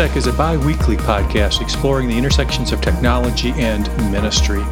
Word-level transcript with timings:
Tech 0.00 0.16
is 0.16 0.26
a 0.26 0.32
bi 0.32 0.56
weekly 0.56 0.96
podcast 0.96 1.60
exploring 1.60 2.08
the 2.08 2.16
intersections 2.16 2.72
of 2.72 2.80
technology 2.80 3.50
and 3.56 3.86
ministry. 4.10 4.62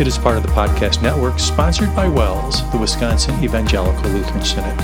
It 0.00 0.06
is 0.06 0.16
part 0.16 0.38
of 0.38 0.42
the 0.42 0.48
podcast 0.52 1.02
network 1.02 1.38
sponsored 1.38 1.94
by 1.94 2.08
WELS, 2.08 2.62
the 2.72 2.78
Wisconsin 2.78 3.44
Evangelical 3.44 4.08
Lutheran 4.10 4.42
Synod. 4.42 4.80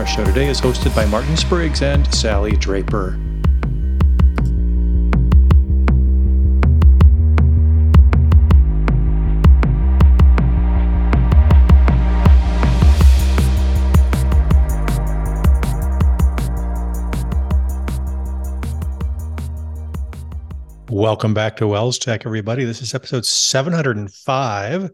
Our 0.00 0.04
show 0.04 0.24
today 0.24 0.48
is 0.48 0.60
hosted 0.60 0.96
by 0.96 1.06
Martin 1.06 1.36
Spriggs 1.36 1.80
and 1.80 2.12
Sally 2.12 2.56
Draper. 2.56 3.16
Welcome 21.04 21.34
back 21.34 21.58
to 21.58 21.64
WELSTech, 21.64 22.24
everybody. 22.24 22.64
This 22.64 22.80
is 22.80 22.94
episode 22.94 23.26
705. 23.26 24.90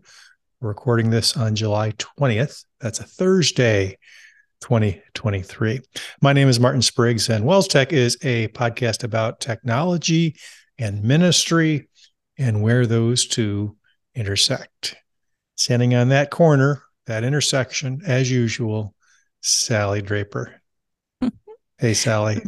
We're 0.60 0.68
recording 0.68 1.10
this 1.10 1.36
on 1.36 1.54
July 1.54 1.92
20th. 1.92 2.64
That's 2.80 2.98
a 2.98 3.04
Thursday, 3.04 3.96
2023. 4.60 5.78
My 6.20 6.32
name 6.32 6.48
is 6.48 6.58
Martin 6.58 6.82
Spriggs, 6.82 7.28
and 7.28 7.44
WELSTech 7.44 7.92
is 7.92 8.18
a 8.22 8.48
podcast 8.48 9.04
about 9.04 9.38
technology 9.38 10.34
and 10.78 11.04
ministry 11.04 11.88
and 12.36 12.60
where 12.60 12.86
those 12.86 13.28
two 13.28 13.76
intersect. 14.16 14.96
Standing 15.54 15.94
on 15.94 16.08
that 16.08 16.32
corner, 16.32 16.82
that 17.06 17.22
intersection, 17.22 18.02
as 18.04 18.28
usual, 18.28 18.96
Sally 19.42 20.02
Draper. 20.02 20.60
hey, 21.78 21.94
Sally. 21.94 22.42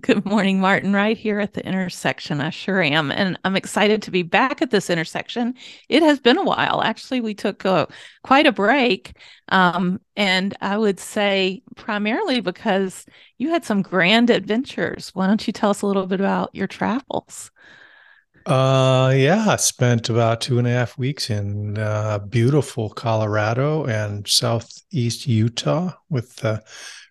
Good 0.00 0.24
morning, 0.24 0.58
Martin. 0.58 0.94
Right 0.94 1.18
here 1.18 1.38
at 1.38 1.52
the 1.52 1.64
intersection. 1.66 2.40
I 2.40 2.48
sure 2.48 2.80
am. 2.80 3.10
And 3.10 3.38
I'm 3.44 3.56
excited 3.56 4.00
to 4.02 4.10
be 4.10 4.22
back 4.22 4.62
at 4.62 4.70
this 4.70 4.88
intersection. 4.88 5.54
It 5.90 6.02
has 6.02 6.18
been 6.18 6.38
a 6.38 6.42
while. 6.42 6.80
Actually, 6.82 7.20
we 7.20 7.34
took 7.34 7.66
a, 7.66 7.86
quite 8.24 8.46
a 8.46 8.52
break. 8.52 9.14
Um, 9.48 10.00
and 10.16 10.56
I 10.62 10.78
would 10.78 10.98
say 10.98 11.62
primarily 11.76 12.40
because 12.40 13.04
you 13.36 13.50
had 13.50 13.66
some 13.66 13.82
grand 13.82 14.30
adventures. 14.30 15.10
Why 15.12 15.26
don't 15.26 15.46
you 15.46 15.52
tell 15.52 15.70
us 15.70 15.82
a 15.82 15.86
little 15.86 16.06
bit 16.06 16.20
about 16.20 16.54
your 16.54 16.66
travels? 16.66 17.50
Uh, 18.46 19.12
yeah, 19.14 19.44
I 19.46 19.56
spent 19.56 20.08
about 20.08 20.40
two 20.40 20.58
and 20.58 20.66
a 20.66 20.70
half 20.70 20.96
weeks 20.96 21.28
in 21.28 21.76
uh, 21.76 22.18
beautiful 22.18 22.88
Colorado 22.88 23.84
and 23.84 24.26
southeast 24.26 25.26
Utah 25.26 25.92
with 26.08 26.42
uh, 26.42 26.60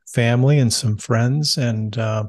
family 0.08 0.58
and 0.58 0.74
some 0.74 0.98
friends. 0.98 1.58
And 1.58 1.96
uh, 1.96 2.24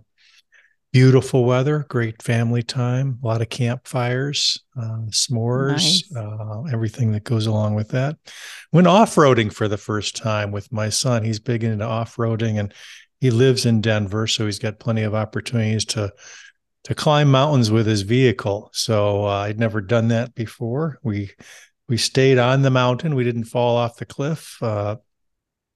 beautiful 0.93 1.45
weather, 1.45 1.87
great 1.89 2.23
family 2.23 2.63
time, 2.63 3.19
a 3.23 3.27
lot 3.27 3.41
of 3.41 3.49
campfires, 3.49 4.63
uh, 4.77 5.07
s'mores, 5.09 5.73
nice. 5.73 6.17
uh, 6.17 6.63
everything 6.71 7.13
that 7.13 7.25
goes 7.25 7.47
along 7.47 7.75
with 7.75 7.89
that. 7.89 8.17
Went 8.73 8.87
off 8.87 9.15
roading 9.15 9.53
for 9.53 9.69
the 9.69 9.79
first 9.79 10.17
time 10.17 10.53
with 10.53 10.71
my 10.71 10.91
son. 10.91 11.25
He's 11.25 11.41
big 11.41 11.65
into 11.65 11.85
off 11.85 12.17
roading 12.17 12.61
and 12.61 12.75
he 13.21 13.31
lives 13.31 13.65
in 13.65 13.81
Denver, 13.81 14.27
so 14.27 14.47
he's 14.47 14.59
got 14.59 14.81
plenty 14.81 15.03
of 15.03 15.15
opportunities 15.15 15.85
to 15.87 16.13
to 16.85 16.95
climb 16.97 17.31
mountains 17.31 17.71
with 17.71 17.87
his 17.87 18.03
vehicle. 18.03 18.69
So 18.73 19.25
uh, 19.25 19.45
I'd 19.45 19.61
never 19.61 19.81
done 19.81 20.09
that 20.09 20.35
before. 20.35 20.99
We 21.03 21.31
we 21.89 21.97
stayed 21.97 22.39
on 22.39 22.63
the 22.63 22.71
mountain. 22.71 23.15
We 23.15 23.25
didn't 23.25 23.45
fall 23.45 23.77
off 23.77 23.97
the 23.97 24.05
cliff. 24.05 24.61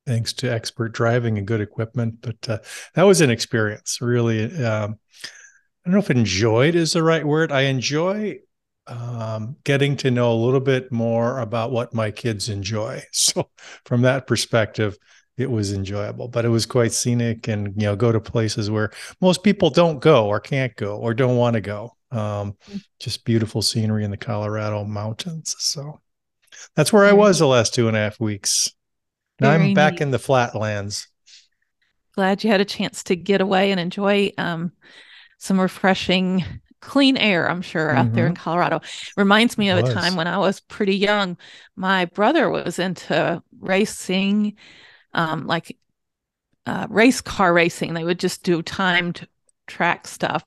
Thanks 0.07 0.33
to 0.35 0.53
expert 0.53 0.93
driving 0.93 1.39
and 1.39 1.47
good 1.47 1.61
equipment. 1.61 2.21
But 2.21 2.49
uh, 2.49 2.59
that 2.95 3.03
was 3.03 3.21
an 3.21 3.31
experience. 3.31 4.01
Really, 4.01 4.45
um, 4.65 4.99
I 5.25 5.89
don't 5.89 5.95
know 5.95 5.99
if 5.99 6.11
enjoyed 6.11 6.75
is 6.75 6.93
the 6.93 7.03
right 7.03 7.27
word. 7.27 7.53
I 7.53 7.63
enjoy 7.63 8.39
um, 8.87 9.57
getting 9.65 9.97
to 9.99 10.11
know 10.11 10.33
a 10.33 10.35
little 10.45 10.61
bit 10.61 10.93
more 10.93 11.41
about 11.41 11.73
what 11.73 11.95
my 11.95 12.11
kids 12.11 12.49
enjoy. 12.49 13.03
So 13.13 13.51
from 13.85 14.03
that 14.03 14.27
perspective, 14.27 14.97
it 15.37 15.51
was 15.51 15.73
enjoyable, 15.73 16.29
but 16.29 16.45
it 16.45 16.49
was 16.49 16.65
quite 16.65 16.93
scenic 16.93 17.49
and 17.49 17.75
you 17.77 17.87
know 17.87 17.97
go 17.97 18.13
to 18.13 18.21
places 18.21 18.71
where 18.71 18.91
most 19.21 19.43
people 19.43 19.69
don't 19.69 20.01
go 20.01 20.27
or 20.27 20.41
can't 20.41 20.75
go 20.77 20.97
or 20.97 21.13
don't 21.13 21.37
want 21.37 21.55
to 21.55 21.61
go. 21.61 21.97
Um, 22.11 22.57
mm. 22.71 22.83
just 23.01 23.25
beautiful 23.25 23.63
scenery 23.63 24.05
in 24.05 24.11
the 24.11 24.17
Colorado 24.17 24.85
mountains. 24.85 25.57
So 25.59 26.01
that's 26.75 26.93
where 26.93 27.05
I 27.05 27.13
was 27.13 27.39
the 27.39 27.47
last 27.47 27.75
two 27.75 27.89
and 27.89 27.97
a 27.97 28.01
half 28.01 28.21
weeks. 28.21 28.73
Now 29.41 29.51
I'm 29.51 29.75
back 29.75 29.95
neat. 29.95 30.03
in 30.03 30.11
the 30.11 30.19
flatlands. 30.19 31.09
Glad 32.15 32.43
you 32.43 32.51
had 32.51 32.61
a 32.61 32.65
chance 32.65 33.05
to 33.05 33.17
get 33.17 33.41
away 33.41 33.71
and 33.71 33.79
enjoy 33.79 34.33
um, 34.39 34.73
some 35.39 35.61
refreshing 35.61 36.45
clean 36.81 37.17
air, 37.17 37.51
I'm 37.51 37.63
sure, 37.63 37.89
mm-hmm. 37.89 37.99
out 37.99 38.13
there 38.15 38.27
in 38.27 38.35
mm-hmm. 38.35 38.43
Colorado. 38.43 38.81
Reminds 39.17 39.59
me 39.59 39.69
of 39.71 39.79
a 39.79 39.93
time 39.93 40.17
when 40.17 40.27
I 40.27 40.39
was 40.39 40.61
pretty 40.61 40.97
young. 40.97 41.37
My 41.75 42.07
brother 42.07 42.49
was 42.49 42.79
into 42.79 43.43
racing, 43.61 44.57
um, 45.13 45.47
like 45.47 45.77
uh, 46.65 46.87
race 46.89 47.21
car 47.21 47.53
racing. 47.53 47.95
They 47.95 48.05
would 48.05 48.19
just 48.19 48.43
do 48.43 48.63
timed 48.63 49.27
track 49.67 50.07
stuff. 50.07 50.45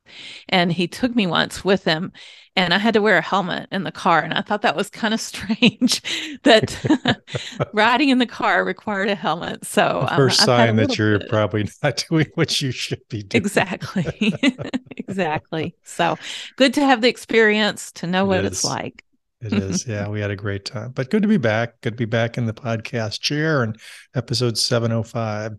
And 0.48 0.72
he 0.72 0.88
took 0.88 1.16
me 1.16 1.28
once 1.28 1.64
with 1.64 1.84
him 1.84 2.12
and 2.56 2.74
I 2.74 2.78
had 2.78 2.94
to 2.96 3.02
wear 3.02 3.18
a 3.18 3.22
helmet 3.22 3.70
in 3.72 3.84
the 3.84 3.92
car. 3.92 4.20
And 4.20 4.34
I 4.34 4.42
thought 4.42 4.64
that 4.64 4.76
was 4.76 4.90
kind 4.90 5.14
of 5.14 5.22
strange 5.22 6.02
that 6.44 7.22
riding 7.74 8.10
in 8.10 8.18
the 8.18 8.26
car 8.26 8.66
required 8.66 9.10
a 9.10 9.16
helmet. 9.16 9.66
So 9.66 10.02
the 10.06 10.14
um, 10.14 10.18
first 10.18 10.42
um, 10.42 10.46
sign 10.46 10.76
that 10.78 10.98
you're 10.98 11.20
bit. 11.20 11.30
probably 11.30 11.70
not 11.84 12.04
doing 12.10 12.28
what 12.36 12.62
you 12.62 12.72
should 12.72 13.08
be 13.10 13.24
doing. 13.24 13.42
Exactly. 13.42 14.34
exactly. 14.98 15.76
So 15.84 16.18
good 16.58 16.74
to 16.74 16.84
have 16.84 17.02
the 17.02 17.08
experience 17.08 17.92
to 17.94 18.08
know 18.08 18.26
it 18.26 18.28
what 18.28 18.46
is. 18.46 18.52
it's 18.52 18.64
like. 18.66 19.04
It 19.42 19.54
is. 19.54 19.88
Yeah, 19.88 20.10
we 20.10 20.20
had 20.20 20.32
a 20.32 20.36
great 20.36 20.66
time. 20.66 20.92
But 20.92 21.10
good 21.10 21.22
to 21.22 21.28
be 21.28 21.38
back. 21.38 21.80
Good 21.82 21.94
to 21.94 21.98
be 21.98 22.06
back 22.06 22.38
in 22.38 22.46
the 22.46 22.54
podcast 22.54 23.22
chair 23.22 23.64
and 23.64 23.80
episode 24.14 24.58
705. 24.58 25.54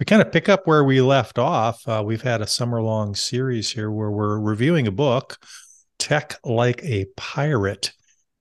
We 0.00 0.06
kind 0.06 0.22
of 0.22 0.32
pick 0.32 0.48
up 0.48 0.66
where 0.66 0.82
we 0.82 1.02
left 1.02 1.38
off. 1.38 1.86
Uh, 1.86 2.02
we've 2.04 2.22
had 2.22 2.40
a 2.40 2.46
summer 2.46 2.80
long 2.80 3.14
series 3.14 3.70
here 3.70 3.90
where 3.90 4.10
we're 4.10 4.38
reviewing 4.38 4.86
a 4.86 4.92
book, 4.92 5.36
Tech 5.98 6.38
Like 6.42 6.82
a 6.82 7.06
Pirate, 7.16 7.92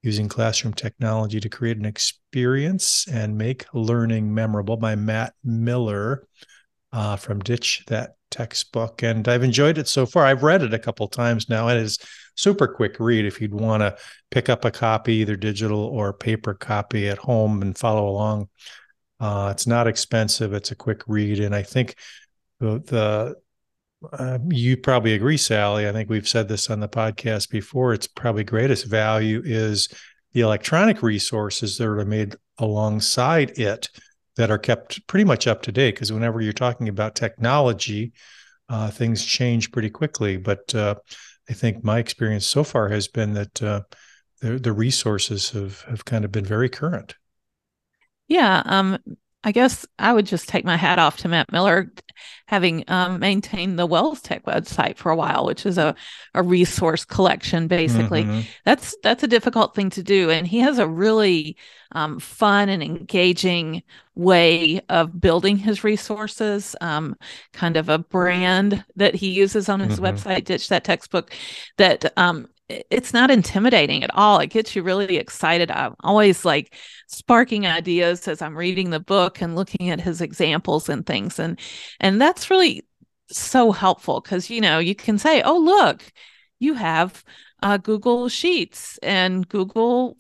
using 0.04 0.30
classroom 0.30 0.74
technology 0.74 1.42
to 1.42 1.50
create 1.50 1.78
an 1.78 1.86
experience 1.86 3.08
and 3.12 3.38
make 3.38 3.66
learning 3.74 4.34
memorable 4.34 4.78
by 4.78 4.96
Matt 4.96 5.34
Miller 5.44 6.26
uh, 6.94 7.18
from 7.18 7.40
Ditch 7.40 7.84
That 7.88 8.12
textbook. 8.32 9.04
And 9.04 9.28
I've 9.28 9.44
enjoyed 9.44 9.78
it 9.78 9.90
so 9.90 10.06
far. 10.06 10.26
I've 10.26 10.44
read 10.44 10.64
it 10.64 10.74
a 10.74 10.80
couple 10.80 11.08
times 11.10 11.50
now. 11.50 11.68
It 11.68 11.78
is 11.78 12.00
super 12.38 12.68
quick 12.68 13.00
read 13.00 13.26
if 13.26 13.42
you'd 13.42 13.54
want 13.54 13.82
to 13.82 13.98
pick 14.32 14.48
up 14.48 14.64
a 14.64 14.72
copy, 14.72 15.16
either 15.16 15.36
digital 15.36 15.80
or 15.80 16.14
paper 16.14 16.54
copy 16.54 17.10
at 17.10 17.18
home 17.18 17.62
and 17.62 17.78
follow 17.78 18.08
along. 18.08 18.48
Uh, 19.20 19.50
it's 19.52 19.68
not 19.68 19.88
expensive. 19.88 20.54
It's 20.54 20.72
a 20.72 20.76
quick 20.76 21.02
read, 21.08 21.40
and 21.40 21.54
I 21.56 21.64
think 21.64 21.96
the, 22.60 22.80
the 22.80 23.36
uh, 24.14 24.38
you 24.50 24.78
probably 24.78 25.14
agree, 25.14 25.38
Sally. 25.38 25.88
I 25.88 25.92
think 25.92 26.10
we've 26.10 26.28
said 26.28 26.48
this 26.48 26.70
on 26.70 26.80
the 26.80 26.88
podcast 26.88 27.50
before. 27.50 27.94
Its 27.94 28.08
probably 28.08 28.44
greatest 28.44 28.86
value 28.86 29.42
is 29.44 29.90
the 30.34 30.42
electronic 30.42 31.02
resources 31.02 31.78
that 31.78 31.88
are 31.88 32.06
made 32.06 32.36
alongside 32.60 33.58
it 33.58 33.90
that 34.36 34.52
are 34.52 34.60
kept 34.60 35.06
pretty 35.08 35.26
much 35.26 35.48
up 35.48 35.64
to 35.64 35.72
date. 35.72 35.96
Because 35.96 36.14
whenever 36.14 36.42
you're 36.42 36.54
talking 36.54 36.90
about 36.90 37.16
technology, 37.16 38.14
uh, 38.70 38.92
things 38.92 39.26
change 39.26 39.72
pretty 39.72 39.90
quickly. 39.90 40.38
But 40.38 40.76
uh, 40.76 40.96
I 41.50 41.54
think 41.54 41.84
my 41.84 42.00
experience 42.00 42.46
so 42.46 42.64
far 42.64 42.90
has 42.90 43.08
been 43.08 43.34
that 43.34 43.62
uh, 43.64 43.82
the 44.42 44.60
the 44.60 44.74
resources 44.74 45.52
have 45.52 45.82
have 45.84 46.06
kind 46.06 46.26
of 46.26 46.32
been 46.32 46.46
very 46.46 46.70
current. 46.70 47.16
Yeah, 48.28 48.62
um, 48.66 48.98
I 49.44 49.52
guess 49.52 49.86
I 50.00 50.14
would 50.14 50.26
just 50.26 50.50
take 50.50 50.66
my 50.66 50.76
hat 50.76 51.00
off 51.00 51.18
to 51.18 51.30
Matt 51.30 51.52
Miller, 51.52 51.92
having 52.48 52.84
um, 52.88 53.20
maintained 53.20 53.78
the 53.78 53.88
WELSTech 53.88 54.44
website 54.44 54.98
for 54.98 55.12
a 55.12 55.16
while, 55.16 55.46
which 55.46 55.66
is 55.66 55.78
a, 55.78 55.96
a 56.34 56.42
resource 56.42 57.06
collection. 57.06 57.68
Basically, 57.68 58.24
mm-hmm. 58.24 58.42
that's 58.66 58.96
that's 59.04 59.24
a 59.24 59.28
difficult 59.28 59.76
thing 59.76 59.90
to 59.92 60.04
do, 60.04 60.32
and 60.32 60.48
he 60.48 60.60
has 60.60 60.80
a 60.80 60.88
really 60.88 61.56
um, 61.92 62.20
fun 62.20 62.68
and 62.68 62.82
engaging 62.82 63.84
way 64.16 64.82
of 64.90 65.22
building 65.22 65.56
his 65.56 65.84
resources. 65.84 66.76
Um, 66.82 67.16
kind 67.54 67.78
of 67.78 67.90
a 67.90 68.00
brand 68.00 68.84
that 68.96 69.16
he 69.16 69.30
uses 69.30 69.70
on 69.70 69.80
his 69.80 70.00
mm-hmm. 70.00 70.06
website, 70.06 70.46
Ditch 70.46 70.68
That 70.70 70.84
Textbook, 70.84 71.32
that 71.78 72.12
um, 72.18 72.48
it's 72.70 73.14
not 73.14 73.32
intimidating 73.32 74.04
at 74.04 74.14
all. 74.14 74.40
It 74.40 74.48
gets 74.48 74.76
you 74.76 74.84
really 74.84 75.18
excited. 75.18 75.72
I'm 75.72 75.96
always 76.02 76.44
like 76.44 76.76
sparking 77.08 77.66
ideas 77.66 78.28
as 78.28 78.42
I'm 78.42 78.58
reading 78.58 78.90
the 78.90 79.00
book 79.00 79.42
and 79.42 79.56
looking 79.56 79.90
at 79.90 80.02
his 80.02 80.22
examples 80.22 80.90
and 80.90 81.06
things. 81.06 81.40
And 81.40 81.60
and 82.00 82.20
that's 82.20 82.50
really 82.50 82.86
so 83.30 83.72
helpful 83.72 84.22
because 84.22 84.50
you 84.50 84.62
know, 84.62 84.80
you 84.80 84.96
can 84.96 85.18
say, 85.18 85.42
oh 85.44 85.58
look, 85.58 86.04
you 86.60 86.74
have 86.74 87.24
uh, 87.64 87.78
Google 87.78 88.30
Sheets 88.30 89.00
and 89.02 89.48
Google 89.48 90.18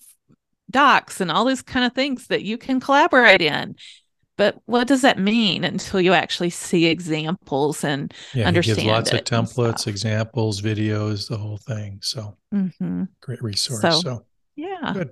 Docs 0.71 1.21
and 1.21 1.31
all 1.31 1.45
these 1.45 1.61
kind 1.61 1.85
of 1.85 1.93
things 1.93 2.27
that 2.27 2.43
you 2.43 2.57
can 2.57 2.79
collaborate 2.79 3.41
in. 3.41 3.75
But 4.38 4.62
what 4.66 4.88
does 4.88 5.01
that 5.01 5.19
mean 5.19 5.63
until 5.63 6.00
you 6.00 6.13
actually 6.13 6.51
see 6.51 6.86
examples 6.86 7.84
and 7.84 8.13
yeah, 8.34 8.48
understand? 8.48 8.80
He 8.80 8.86
gives 8.86 9.12
lots 9.12 9.13
of 9.13 9.24
templates, 9.24 9.88
examples, 9.88 10.62
videos, 10.62 11.28
the 11.28 11.38
whole 11.38 11.57
thing. 11.57 12.00
So 12.01 12.38
mm-hmm. 12.54 13.04
great 13.19 13.42
resource. 13.42 13.81
So, 13.81 13.92
so 14.00 14.25
yeah, 14.56 14.94
good. 14.94 15.10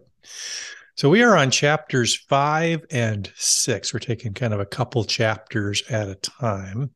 So 0.95 1.09
we 1.09 1.23
are 1.23 1.35
on 1.35 1.51
chapters 1.51 2.15
five 2.15 2.85
and 2.91 3.29
six. 3.35 3.93
We're 3.93 3.99
taking 3.99 4.33
kind 4.33 4.53
of 4.53 4.59
a 4.59 4.65
couple 4.65 5.03
chapters 5.03 5.83
at 5.89 6.07
a 6.07 6.15
time. 6.15 6.91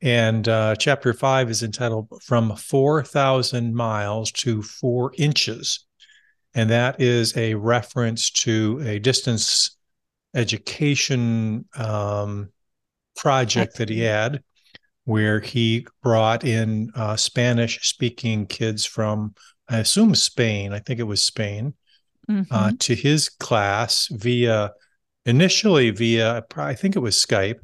And 0.00 0.48
uh, 0.48 0.76
chapter 0.76 1.12
five 1.12 1.50
is 1.50 1.62
entitled 1.62 2.08
From 2.22 2.56
4,000 2.56 3.74
Miles 3.74 4.32
to 4.32 4.62
Four 4.62 5.12
Inches. 5.18 5.86
And 6.54 6.70
that 6.70 7.00
is 7.00 7.36
a 7.36 7.54
reference 7.54 8.30
to 8.30 8.80
a 8.84 8.98
distance 8.98 9.76
education 10.34 11.66
um, 11.76 12.50
project 13.16 13.76
that 13.76 13.88
he 13.88 14.00
had 14.00 14.42
where 15.04 15.40
he 15.40 15.86
brought 16.02 16.44
in 16.44 16.90
uh, 16.94 17.16
Spanish 17.16 17.88
speaking 17.88 18.46
kids 18.46 18.84
from, 18.84 19.34
I 19.68 19.78
assume, 19.78 20.14
Spain. 20.14 20.72
I 20.72 20.78
think 20.78 21.00
it 21.00 21.04
was 21.04 21.22
Spain, 21.22 21.74
uh, 22.28 22.32
mm-hmm. 22.32 22.54
uh, 22.54 22.72
to 22.78 22.94
his 22.94 23.28
class 23.28 24.08
via 24.12 24.70
initially 25.26 25.90
via, 25.90 26.44
I 26.56 26.74
think 26.74 26.96
it 26.96 27.00
was 27.00 27.16
Skype, 27.16 27.60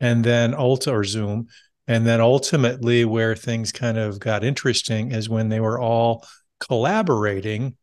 and 0.00 0.24
then 0.24 0.52
Ulta 0.52 0.92
or 0.92 1.04
Zoom. 1.04 1.48
And 1.86 2.06
then 2.06 2.20
ultimately, 2.20 3.04
where 3.04 3.34
things 3.34 3.72
kind 3.72 3.98
of 3.98 4.20
got 4.20 4.44
interesting 4.44 5.10
is 5.10 5.28
when 5.28 5.48
they 5.48 5.60
were 5.60 5.80
all 5.80 6.24
collaborating 6.60 7.76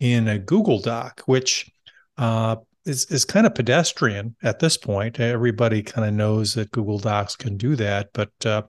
in 0.00 0.26
a 0.26 0.38
Google 0.38 0.80
Doc, 0.80 1.22
which 1.26 1.70
uh, 2.18 2.56
is, 2.84 3.04
is 3.06 3.24
kind 3.24 3.46
of 3.46 3.54
pedestrian 3.54 4.36
at 4.42 4.58
this 4.58 4.76
point. 4.76 5.20
Everybody 5.20 5.82
kind 5.82 6.06
of 6.06 6.14
knows 6.14 6.54
that 6.54 6.70
Google 6.70 6.98
Docs 6.98 7.36
can 7.36 7.56
do 7.56 7.76
that. 7.76 8.10
But 8.12 8.32
uh, 8.44 8.62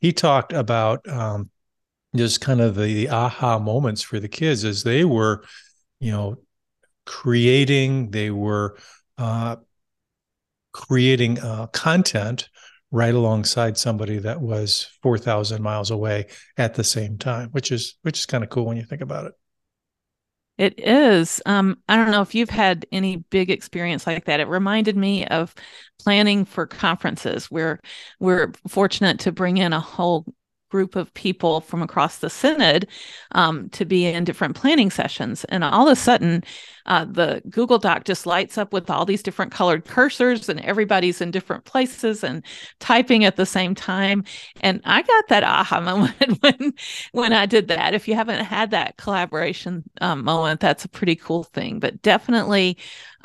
he 0.00 0.12
talked 0.12 0.52
about 0.52 1.06
um, 1.08 1.50
just 2.14 2.40
kind 2.40 2.60
of 2.60 2.76
the 2.76 3.08
aha 3.08 3.58
moments 3.58 4.02
for 4.02 4.20
the 4.20 4.28
kids 4.28 4.64
as 4.64 4.82
they 4.82 5.04
were, 5.04 5.44
you 6.00 6.12
know, 6.12 6.36
creating, 7.04 8.10
they 8.10 8.30
were 8.30 8.76
uh, 9.18 9.56
creating 10.72 11.38
uh, 11.40 11.66
content 11.68 12.48
right 12.90 13.14
alongside 13.14 13.76
somebody 13.76 14.18
that 14.18 14.40
was 14.40 14.90
4000 15.02 15.62
miles 15.62 15.90
away 15.90 16.26
at 16.56 16.74
the 16.74 16.84
same 16.84 17.18
time 17.18 17.48
which 17.50 17.72
is 17.72 17.96
which 18.02 18.18
is 18.18 18.26
kind 18.26 18.44
of 18.44 18.50
cool 18.50 18.64
when 18.64 18.76
you 18.76 18.84
think 18.84 19.02
about 19.02 19.24
it 19.24 19.32
it 20.58 20.78
is. 20.78 21.40
Um, 21.44 21.78
i 21.88 21.96
don't 21.96 22.10
know 22.10 22.22
if 22.22 22.34
you've 22.34 22.50
had 22.50 22.86
any 22.92 23.16
big 23.16 23.50
experience 23.50 24.06
like 24.06 24.24
that. 24.24 24.40
It 24.40 24.48
reminded 24.48 24.96
me 24.96 25.26
of 25.26 25.54
planning 26.00 26.44
for 26.44 26.66
conferences 26.66 27.50
where 27.50 27.80
we're 28.20 28.52
fortunate 28.68 29.18
to 29.20 29.32
bring 29.32 29.58
in 29.58 29.72
a 29.72 29.80
whole 29.80 30.24
group 30.70 30.96
of 30.96 31.12
people 31.14 31.60
from 31.60 31.82
across 31.82 32.18
the 32.18 32.30
synod 32.30 32.88
um, 33.32 33.68
to 33.70 33.84
be 33.84 34.06
in 34.06 34.24
different 34.24 34.56
planning 34.56 34.90
sessions. 34.90 35.44
And 35.44 35.62
all 35.62 35.88
of 35.88 35.92
a 35.92 35.96
sudden 35.96 36.42
uh, 36.86 37.04
the 37.04 37.42
google 37.50 37.78
doc 37.78 38.04
just 38.04 38.26
lights 38.26 38.56
up 38.56 38.72
with 38.72 38.90
all 38.90 39.04
these 39.04 39.22
different 39.22 39.52
colored 39.52 39.84
cursors 39.84 40.48
and 40.48 40.60
everybody's 40.60 41.20
in 41.20 41.30
different 41.30 41.64
places 41.64 42.24
and 42.24 42.44
typing 42.80 43.24
at 43.24 43.36
the 43.36 43.46
same 43.46 43.74
time 43.74 44.24
and 44.60 44.80
i 44.84 45.02
got 45.02 45.28
that 45.28 45.44
aha 45.44 45.80
moment 45.86 46.38
when 46.42 46.72
when 47.12 47.32
i 47.32 47.46
did 47.46 47.68
that 47.68 47.94
if 47.94 48.08
you 48.08 48.14
haven't 48.14 48.44
had 48.44 48.70
that 48.70 48.96
collaboration 48.96 49.84
um, 50.00 50.24
moment 50.24 50.60
that's 50.60 50.84
a 50.84 50.88
pretty 50.88 51.16
cool 51.16 51.44
thing 51.44 51.78
but 51.78 52.00
definitely 52.02 52.76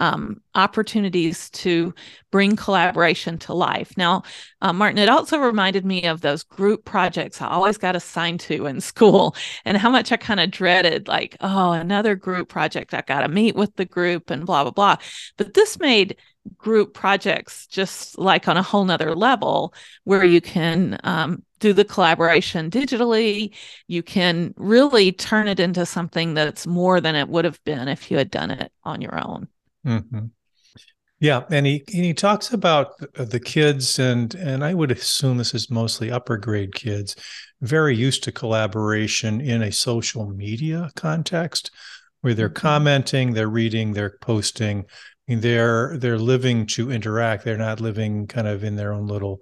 um, 0.02 0.42
opportunities 0.56 1.50
to 1.52 1.94
bring 2.31 2.56
collaboration 2.56 3.38
to 3.38 3.54
life. 3.54 3.96
Now, 3.98 4.24
uh, 4.62 4.74
Martin, 4.74 4.98
it 4.98 5.10
also 5.10 5.38
reminded 5.38 5.86
me 5.86 6.06
of 6.06 6.22
those 6.22 6.44
group 6.44 6.86
projects 6.86 7.40
I 7.40 7.48
always 7.48 7.78
got 7.78 7.96
assigned 7.96 8.40
to 8.42 8.66
in 8.66 8.81
school 8.92 9.36
and 9.64 9.78
how 9.78 9.92
much 9.92 10.12
I 10.12 10.18
kind 10.18 10.40
of 10.40 10.50
dreaded, 10.50 11.07
like, 11.07 11.38
oh, 11.42 11.72
another 11.72 12.16
group 12.16 12.50
project. 12.50 12.94
I 12.96 13.02
got 13.02 13.22
to 13.22 13.28
meet 13.28 13.50
with 13.56 13.75
the 13.75 13.86
group 13.86 14.30
and 14.30 14.45
blah, 14.45 14.63
blah, 14.63 14.71
blah. 14.71 14.98
But 15.38 15.53
this 15.53 15.80
made 15.80 16.18
group 16.57 16.94
projects 16.94 17.68
just 17.68 18.18
like 18.18 18.48
on 18.48 18.57
a 18.57 18.63
whole 18.63 18.83
nother 18.83 19.15
level 19.15 19.74
where 20.06 20.25
you 20.25 20.42
can 20.42 20.98
um, 21.03 21.44
do 21.59 21.71
the 21.71 21.86
collaboration 21.86 22.71
digitally 22.71 23.53
you 23.86 24.01
can 24.01 24.51
really 24.57 25.12
turn 25.12 25.48
it 25.48 25.59
into 25.59 25.86
something 25.86 26.33
that's 26.33 26.65
more 26.65 27.00
than 27.00 27.15
it 27.15 27.30
would 27.30 27.45
have 27.45 27.63
been 27.63 27.88
if 27.88 28.09
you 28.09 28.18
had 28.18 28.31
done 28.31 28.50
it 28.50 28.71
on 28.83 29.01
your 29.01 29.24
own 29.24 29.48
Mm-hmm. 29.86 30.27
Yeah, 31.19 31.44
and 31.51 31.68
he 31.68 31.83
and 31.94 32.04
he 32.04 32.15
talks 32.15 32.51
about 32.51 32.97
the 33.13 33.39
kids, 33.39 34.00
and 34.00 34.33
and 34.33 34.63
I 34.63 34.74
would 34.74 34.89
assume 34.89 35.38
this 35.38 35.54
is 35.54 35.69
mostly 35.69 36.09
upper 36.09 36.36
grade 36.36 36.74
kids, 36.74 37.15
very 37.62 37.95
used 37.95 38.24
to 38.24 38.31
collaboration 38.31 39.39
in 39.39 39.62
a 39.62 39.71
social 39.71 40.27
media 40.27 40.89
context, 40.95 41.69
where 42.21 42.33
they're 42.33 42.50
mm-hmm. 42.50 42.68
commenting, 42.68 43.33
they're 43.33 43.50
reading, 43.50 43.94
they're 43.94 44.18
posting, 44.21 44.85
they're 45.27 45.97
they're 45.97 46.18
living 46.18 46.65
to 46.65 46.91
interact. 46.91 47.45
They're 47.45 47.57
not 47.57 47.79
living 47.79 48.27
kind 48.27 48.47
of 48.47 48.63
in 48.63 48.75
their 48.75 48.94
own 48.94 49.07
little 49.07 49.41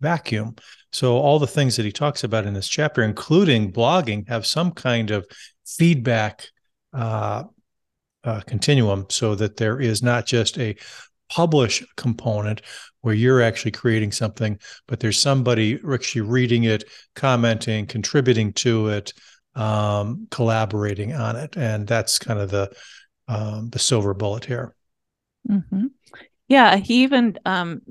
vacuum. 0.00 0.54
So 0.92 1.16
all 1.16 1.38
the 1.38 1.46
things 1.46 1.76
that 1.76 1.84
he 1.84 1.92
talks 1.92 2.22
about 2.22 2.46
in 2.46 2.54
this 2.54 2.68
chapter, 2.68 3.02
including 3.02 3.72
blogging, 3.72 4.28
have 4.28 4.46
some 4.46 4.70
kind 4.70 5.10
of 5.10 5.26
feedback 5.66 6.46
uh, 6.92 7.44
uh, 8.22 8.40
continuum 8.42 9.06
so 9.10 9.34
that 9.34 9.56
there 9.56 9.80
is 9.80 10.02
not 10.02 10.26
just 10.26 10.58
a 10.58 10.76
publish 11.30 11.84
component 11.96 12.62
where 13.00 13.14
you're 13.14 13.42
actually 13.42 13.70
creating 13.70 14.12
something, 14.12 14.58
but 14.86 15.00
there's 15.00 15.18
somebody 15.18 15.80
actually 15.92 16.20
reading 16.22 16.64
it, 16.64 16.84
commenting, 17.14 17.86
contributing 17.86 18.52
to 18.52 18.88
it, 18.88 19.12
um, 19.54 20.26
collaborating 20.30 21.12
on 21.12 21.36
it, 21.36 21.56
and 21.56 21.86
that's 21.86 22.18
kind 22.18 22.40
of 22.40 22.50
the 22.50 22.70
um, 23.28 23.70
the 23.70 23.78
silver 23.78 24.14
bullet 24.14 24.44
here. 24.44 24.74
Mm-hmm. 25.48 25.86
Yeah, 26.48 26.76
he 26.76 27.02
even 27.02 27.38
um, 27.46 27.82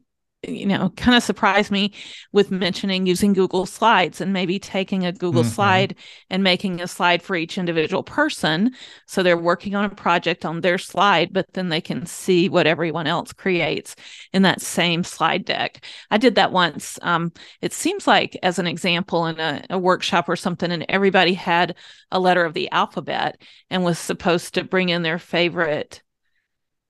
you 0.47 0.65
know, 0.65 0.89
kind 0.97 1.15
of 1.15 1.23
surprised 1.23 1.71
me 1.71 1.93
with 2.31 2.51
mentioning 2.51 3.05
using 3.05 3.33
Google 3.33 3.65
Slides 3.65 4.19
and 4.19 4.33
maybe 4.33 4.59
taking 4.59 5.05
a 5.05 5.11
Google 5.11 5.43
mm-hmm. 5.43 5.51
slide 5.51 5.95
and 6.29 6.43
making 6.43 6.81
a 6.81 6.87
slide 6.87 7.21
for 7.21 7.35
each 7.35 7.57
individual 7.57 8.03
person. 8.03 8.71
So 9.07 9.23
they're 9.23 9.37
working 9.37 9.75
on 9.75 9.85
a 9.85 9.89
project 9.89 10.45
on 10.45 10.61
their 10.61 10.77
slide, 10.77 11.31
but 11.31 11.45
then 11.53 11.69
they 11.69 11.81
can 11.81 12.05
see 12.05 12.49
what 12.49 12.67
everyone 12.67 13.07
else 13.07 13.31
creates 13.31 13.95
in 14.33 14.41
that 14.41 14.61
same 14.61 15.03
slide 15.03 15.45
deck. 15.45 15.85
I 16.11 16.17
did 16.17 16.35
that 16.35 16.51
once. 16.51 16.99
Um, 17.01 17.31
it 17.61 17.73
seems 17.73 18.05
like, 18.05 18.37
as 18.43 18.59
an 18.59 18.67
example, 18.67 19.27
in 19.27 19.39
a, 19.39 19.63
a 19.69 19.79
workshop 19.79 20.27
or 20.27 20.35
something, 20.35 20.71
and 20.71 20.85
everybody 20.89 21.33
had 21.33 21.75
a 22.11 22.19
letter 22.19 22.43
of 22.43 22.53
the 22.53 22.69
alphabet 22.71 23.41
and 23.69 23.83
was 23.83 23.97
supposed 23.97 24.55
to 24.55 24.63
bring 24.63 24.89
in 24.89 25.03
their 25.03 25.19
favorite 25.19 26.01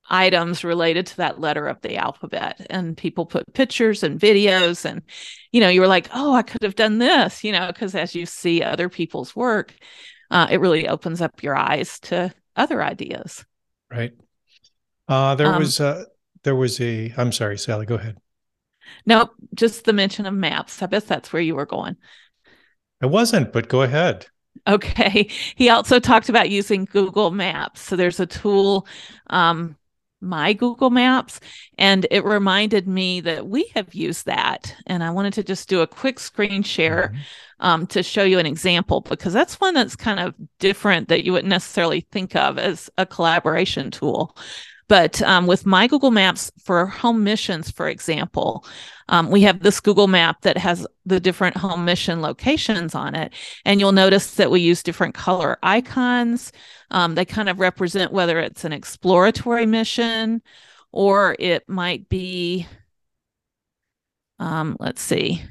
items 0.09 0.63
related 0.63 1.05
to 1.07 1.17
that 1.17 1.39
letter 1.39 1.67
of 1.67 1.81
the 1.81 1.97
alphabet. 1.97 2.65
And 2.69 2.97
people 2.97 3.25
put 3.25 3.53
pictures 3.53 4.03
and 4.03 4.19
videos 4.19 4.85
and 4.85 5.01
you 5.51 5.61
know 5.61 5.69
you 5.69 5.81
were 5.81 5.87
like 5.87 6.09
oh 6.13 6.33
i 6.33 6.41
could 6.41 6.63
have 6.63 6.75
done 6.75 6.97
this 6.97 7.43
you 7.43 7.51
know 7.51 7.67
because 7.67 7.95
as 7.95 8.15
you 8.15 8.25
see 8.25 8.61
other 8.61 8.89
people's 8.89 9.35
work 9.35 9.73
uh, 10.31 10.47
it 10.49 10.59
really 10.59 10.87
opens 10.87 11.21
up 11.21 11.43
your 11.43 11.55
eyes 11.55 11.99
to 11.99 12.33
other 12.55 12.83
ideas. 12.83 13.45
Right. 13.91 14.13
Uh, 15.07 15.35
there 15.35 15.47
um, 15.47 15.59
was 15.59 15.79
a 15.79 16.05
there 16.43 16.55
was 16.55 16.79
a 16.81 17.13
i'm 17.17 17.31
sorry 17.31 17.57
sally 17.57 17.85
go 17.85 17.95
ahead. 17.95 18.17
Nope 19.05 19.31
just 19.53 19.85
the 19.85 19.93
mention 19.93 20.25
of 20.25 20.33
maps. 20.33 20.81
I 20.81 20.87
bet 20.87 21.07
that's 21.07 21.31
where 21.31 21.41
you 21.41 21.55
were 21.55 21.65
going. 21.65 21.97
It 23.01 23.07
wasn't 23.07 23.53
but 23.53 23.67
go 23.67 23.81
ahead. 23.81 24.27
Okay. 24.67 25.29
He 25.55 25.69
also 25.69 25.99
talked 25.99 26.29
about 26.29 26.49
using 26.49 26.85
Google 26.85 27.31
Maps. 27.31 27.81
So 27.81 27.95
there's 27.95 28.19
a 28.19 28.25
tool 28.25 28.87
um, 29.27 29.75
my 30.23 30.53
Google 30.53 30.89
Maps. 30.89 31.39
And 31.77 32.07
it 32.09 32.23
reminded 32.23 32.87
me 32.87 33.21
that 33.21 33.47
we 33.47 33.71
have 33.75 33.93
used 33.93 34.25
that. 34.25 34.75
And 34.87 35.03
I 35.03 35.11
wanted 35.11 35.33
to 35.33 35.43
just 35.43 35.69
do 35.69 35.81
a 35.81 35.87
quick 35.87 36.19
screen 36.19 36.63
share 36.63 37.09
mm-hmm. 37.13 37.65
um, 37.65 37.87
to 37.87 38.01
show 38.01 38.23
you 38.23 38.39
an 38.39 38.45
example 38.45 39.01
because 39.01 39.33
that's 39.33 39.59
one 39.59 39.73
that's 39.73 39.95
kind 39.95 40.19
of 40.19 40.33
different 40.59 41.09
that 41.09 41.23
you 41.23 41.33
wouldn't 41.33 41.49
necessarily 41.49 42.07
think 42.11 42.35
of 42.35 42.57
as 42.57 42.89
a 42.97 43.05
collaboration 43.05 43.91
tool. 43.91 44.35
But 44.87 45.21
um, 45.21 45.47
with 45.47 45.65
my 45.65 45.87
Google 45.87 46.11
Maps 46.11 46.51
for 46.59 46.85
home 46.85 47.23
missions, 47.23 47.71
for 47.71 47.87
example, 47.87 48.65
um, 49.09 49.29
we 49.29 49.41
have 49.41 49.61
this 49.61 49.79
Google 49.79 50.07
map 50.07 50.41
that 50.41 50.57
has 50.57 50.85
the 51.05 51.19
different 51.19 51.57
home 51.57 51.85
mission 51.85 52.21
locations 52.21 52.95
on 52.95 53.15
it. 53.15 53.33
And 53.65 53.79
you'll 53.79 53.91
notice 53.91 54.35
that 54.35 54.51
we 54.51 54.61
use 54.61 54.83
different 54.83 55.15
color 55.15 55.57
icons. 55.63 56.51
Um, 56.91 57.15
they 57.15 57.25
kind 57.25 57.49
of 57.49 57.59
represent 57.59 58.11
whether 58.11 58.39
it's 58.39 58.65
an 58.65 58.73
exploratory 58.73 59.65
mission 59.65 60.41
or 60.91 61.35
it 61.39 61.67
might 61.67 62.07
be, 62.09 62.67
um, 64.39 64.77
let's 64.79 65.01
see. 65.01 65.41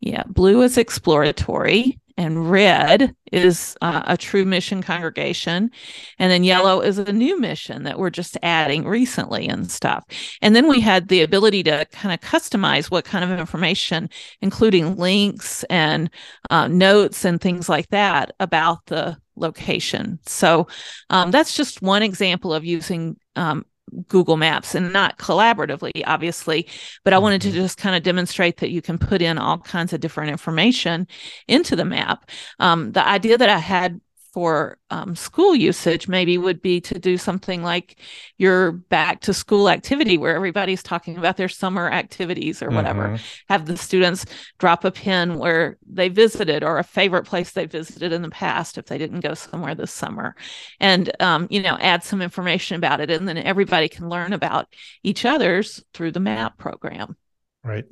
Yeah, 0.00 0.22
blue 0.26 0.62
is 0.62 0.78
exploratory 0.78 1.98
and 2.18 2.50
red 2.50 3.14
is 3.30 3.76
uh, 3.80 4.02
a 4.06 4.16
true 4.16 4.44
mission 4.44 4.82
congregation. 4.82 5.70
And 6.18 6.30
then 6.32 6.42
yellow 6.42 6.80
is 6.80 6.98
a 6.98 7.12
new 7.12 7.38
mission 7.38 7.84
that 7.84 7.98
we're 7.98 8.10
just 8.10 8.36
adding 8.42 8.84
recently 8.84 9.48
and 9.48 9.70
stuff. 9.70 10.04
And 10.42 10.54
then 10.54 10.68
we 10.68 10.80
had 10.80 11.08
the 11.08 11.22
ability 11.22 11.62
to 11.64 11.86
kind 11.92 12.12
of 12.12 12.20
customize 12.20 12.90
what 12.90 13.04
kind 13.04 13.24
of 13.24 13.38
information 13.38 14.10
including 14.40 14.96
links 14.96 15.62
and 15.70 16.10
uh, 16.50 16.66
notes 16.66 17.24
and 17.24 17.40
things 17.40 17.68
like 17.68 17.88
that 17.90 18.32
about 18.40 18.84
the 18.86 19.16
location. 19.36 20.18
So 20.26 20.66
um, 21.10 21.30
that's 21.30 21.56
just 21.56 21.82
one 21.82 22.02
example 22.02 22.52
of 22.52 22.64
using 22.64 23.16
um, 23.36 23.64
Google 24.08 24.36
Maps 24.36 24.74
and 24.74 24.92
not 24.92 25.18
collaboratively, 25.18 26.02
obviously. 26.06 26.68
But 27.04 27.12
I 27.12 27.18
wanted 27.18 27.42
to 27.42 27.48
mm-hmm. 27.48 27.58
just 27.58 27.78
kind 27.78 27.96
of 27.96 28.02
demonstrate 28.02 28.58
that 28.58 28.70
you 28.70 28.82
can 28.82 28.98
put 28.98 29.22
in 29.22 29.38
all 29.38 29.58
kinds 29.58 29.92
of 29.92 30.00
different 30.00 30.30
information 30.30 31.06
into 31.46 31.76
the 31.76 31.84
map. 31.84 32.30
Um, 32.58 32.92
the 32.92 33.06
idea 33.06 33.38
that 33.38 33.48
I 33.48 33.58
had 33.58 34.00
for 34.38 34.78
um, 34.90 35.16
school 35.16 35.52
usage 35.52 36.06
maybe 36.06 36.38
would 36.38 36.62
be 36.62 36.80
to 36.80 36.96
do 36.96 37.18
something 37.18 37.60
like 37.60 37.96
your 38.36 38.70
back 38.70 39.20
to 39.20 39.34
school 39.34 39.68
activity 39.68 40.16
where 40.16 40.32
everybody's 40.32 40.80
talking 40.80 41.18
about 41.18 41.36
their 41.36 41.48
summer 41.48 41.90
activities 41.90 42.62
or 42.62 42.70
whatever 42.70 43.08
mm-hmm. 43.08 43.52
have 43.52 43.66
the 43.66 43.76
students 43.76 44.24
drop 44.58 44.84
a 44.84 44.92
pin 44.92 45.40
where 45.40 45.76
they 45.84 46.08
visited 46.08 46.62
or 46.62 46.78
a 46.78 46.84
favorite 46.84 47.24
place 47.24 47.50
they 47.50 47.66
visited 47.66 48.12
in 48.12 48.22
the 48.22 48.30
past 48.30 48.78
if 48.78 48.86
they 48.86 48.96
didn't 48.96 49.24
go 49.24 49.34
somewhere 49.34 49.74
this 49.74 49.90
summer 49.90 50.36
and 50.78 51.10
um, 51.20 51.48
you 51.50 51.60
know 51.60 51.76
add 51.80 52.04
some 52.04 52.22
information 52.22 52.76
about 52.76 53.00
it 53.00 53.10
and 53.10 53.26
then 53.26 53.38
everybody 53.38 53.88
can 53.88 54.08
learn 54.08 54.32
about 54.32 54.68
each 55.02 55.24
other's 55.24 55.82
through 55.94 56.12
the 56.12 56.20
map 56.20 56.56
program 56.58 57.16
right 57.64 57.86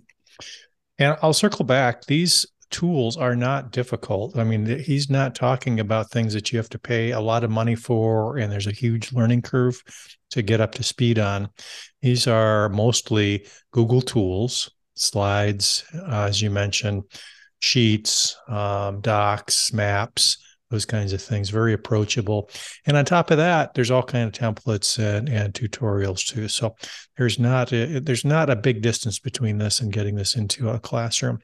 and 0.99 1.17
I'll 1.23 1.33
circle 1.33 1.65
back. 1.65 2.07
These 2.07 2.47
tools 2.71 3.17
are 3.17 3.37
not 3.37 3.71
difficult. 3.71 4.37
I 4.37 4.45
mean, 4.45 4.67
he's 4.81 5.09
not 5.09 5.35
talking 5.35 5.81
about 5.81 6.11
things 6.11 6.33
that 6.35 6.53
you 6.53 6.59
have 6.59 6.69
to 6.71 6.79
pay 6.79 7.13
a 7.13 7.21
lot 7.21 7.45
of 7.45 7.51
money 7.51 7.75
for 7.75 8.39
and 8.39 8.51
there's 8.53 8.67
a 8.67 8.73
huge 8.73 9.13
learning 9.13 9.43
curve 9.43 9.81
to 10.31 10.43
get 10.43 10.61
up 10.61 10.73
to 10.73 10.83
speed 10.83 11.19
on. 11.19 11.49
These 12.03 12.27
are 12.27 12.69
mostly 12.69 13.47
Google 13.73 14.03
tools, 14.03 14.71
slides, 14.95 15.85
uh, 15.95 16.27
as 16.29 16.43
you 16.43 16.51
mentioned, 16.51 17.05
sheets, 17.61 18.37
um, 18.49 19.01
docs, 19.01 19.73
maps, 19.73 20.39
those 20.71 20.85
kinds 20.85 21.13
of 21.13 21.23
things 21.23 21.49
very 21.49 21.73
approachable 21.73 22.51
and 22.87 22.97
on 22.97 23.05
top 23.05 23.31
of 23.31 23.37
that 23.37 23.73
there's 23.75 23.91
all 23.91 24.03
kind 24.03 24.27
of 24.27 24.33
templates 24.33 24.99
and, 24.99 25.29
and 25.29 25.55
tutorials 25.55 26.27
too 26.27 26.49
so 26.49 26.75
there's 27.17 27.39
not 27.39 27.73
a, 27.73 28.01
there's 28.01 28.25
not 28.25 28.51
a 28.51 28.57
big 28.57 28.83
distance 28.83 29.19
between 29.19 29.59
this 29.59 29.81
and 29.81 29.93
getting 29.93 30.17
this 30.17 30.35
into 30.35 30.69
a 30.69 30.81
classroom 30.81 31.39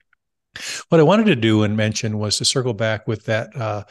what 0.89 1.01
I 1.01 1.05
wanted 1.05 1.27
to 1.27 1.37
do 1.37 1.63
and 1.63 1.77
mention 1.77 2.19
was 2.19 2.39
to 2.39 2.45
circle 2.45 2.75
back 2.75 3.07
with 3.07 3.25
that 3.25 3.57
uh, 3.57 3.85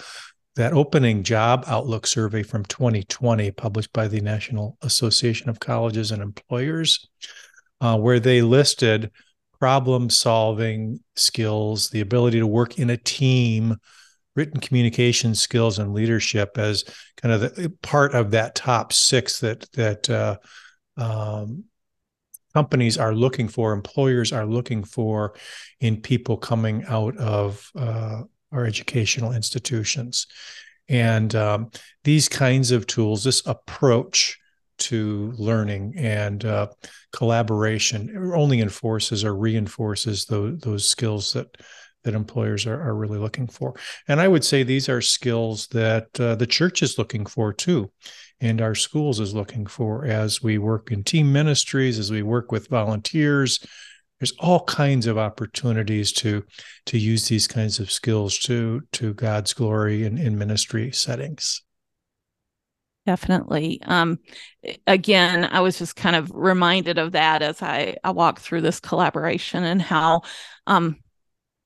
that 0.56 0.74
opening 0.74 1.24
job 1.24 1.64
outlook 1.68 2.06
survey 2.06 2.44
from 2.44 2.66
2020, 2.66 3.52
published 3.52 3.94
by 3.94 4.08
the 4.08 4.20
National 4.20 4.78
Association 4.82 5.50
of 5.50 5.60
Colleges 5.60 6.12
and 6.12 6.22
Employers, 6.22 7.08
uh, 7.80 7.98
where 7.98 8.20
they 8.20 8.42
listed 8.42 9.12
problem 9.60 10.10
solving 10.10 11.00
skills, 11.16 11.90
the 11.92 12.02
ability 12.02 12.40
to 12.40 12.48
work 12.48 12.80
in 12.80 12.90
a 12.90 12.98
team, 12.98 13.78
written 14.36 14.60
communication 14.60 15.36
skills, 15.36 15.80
and 15.80 15.94
leadership 15.94 16.58
as 16.58 16.84
kind 17.16 17.34
of 17.34 17.56
the 17.56 17.72
part 17.82 18.14
of 18.14 18.32
that 18.32 18.56
top 18.56 18.92
six 18.92 19.40
that 19.40 19.72
that 19.72 20.10
uh, 20.10 20.38
um, 20.98 21.64
companies 22.54 22.98
are 22.98 23.14
looking 23.14 23.48
for, 23.48 23.74
employers 23.74 24.32
are 24.32 24.46
looking 24.46 24.84
for 24.84 25.36
in 25.80 26.02
people 26.02 26.38
coming 26.38 26.84
out 26.88 27.18
of 27.18 27.70
uh, 27.76 28.22
our 28.52 28.66
educational 28.66 29.34
institutions. 29.34 30.28
And 30.90 31.34
um, 31.36 31.72
these 32.04 32.28
kinds 32.28 32.72
of 32.72 32.86
tools, 32.88 33.24
this 33.24 33.46
approach 33.46 34.38
to 34.80 35.32
learning 35.38 35.94
and 35.96 36.44
uh, 36.44 36.68
collaboration 37.14 38.34
only 38.36 38.62
enforces 38.62 39.24
or 39.24 39.36
reinforces 39.36 40.26
those, 40.26 40.60
those 40.60 40.88
skills 40.88 41.34
that 41.34 41.56
that 42.04 42.14
employers 42.14 42.66
are, 42.66 42.82
are 42.82 42.96
really 42.96 43.20
looking 43.20 43.48
for. 43.48 43.76
And 44.08 44.20
I 44.20 44.28
would 44.28 44.44
say 44.44 44.64
these 44.64 44.90
are 44.90 45.02
skills 45.02 45.68
that 45.68 46.20
uh, 46.20 46.36
the 46.36 46.48
church 46.48 46.82
is 46.82 46.98
looking 46.98 47.26
for 47.26 47.54
too 47.54 47.92
and 48.42 48.60
our 48.60 48.76
schools 48.76 49.20
is 49.20 49.36
looking 49.36 49.68
for 49.68 50.06
as 50.06 50.42
we 50.42 50.58
work 50.58 50.92
in 50.92 51.04
team 51.04 51.32
ministries, 51.32 52.00
as 52.00 52.12
we 52.12 52.24
work 52.24 52.52
with 52.52 52.68
volunteers. 52.68 53.60
There's 54.20 54.34
all 54.40 54.66
kinds 54.66 55.08
of 55.08 55.18
opportunities 55.18 56.12
to 56.14 56.44
to 56.88 56.98
use 56.98 57.28
these 57.28 57.48
kinds 57.48 57.80
of 57.80 57.92
skills 57.92 58.38
to 58.40 58.82
to 58.94 59.14
God's 59.14 59.54
glory 59.54 60.06
in, 60.06 60.18
in 60.18 60.38
ministry 60.38 60.92
settings. 60.92 61.64
Definitely. 63.08 63.82
Um, 63.84 64.20
again, 64.86 65.46
I 65.52 65.62
was 65.62 65.80
just 65.80 65.96
kind 65.96 66.16
of 66.16 66.32
reminded 66.32 67.00
of 67.00 67.14
that 67.14 67.42
as 67.42 67.64
I, 67.64 67.96
I 68.04 68.12
walked 68.12 68.42
through 68.42 68.62
this 68.62 68.80
collaboration 68.80 69.64
and 69.64 69.82
how 69.82 70.22
um, 70.68 70.98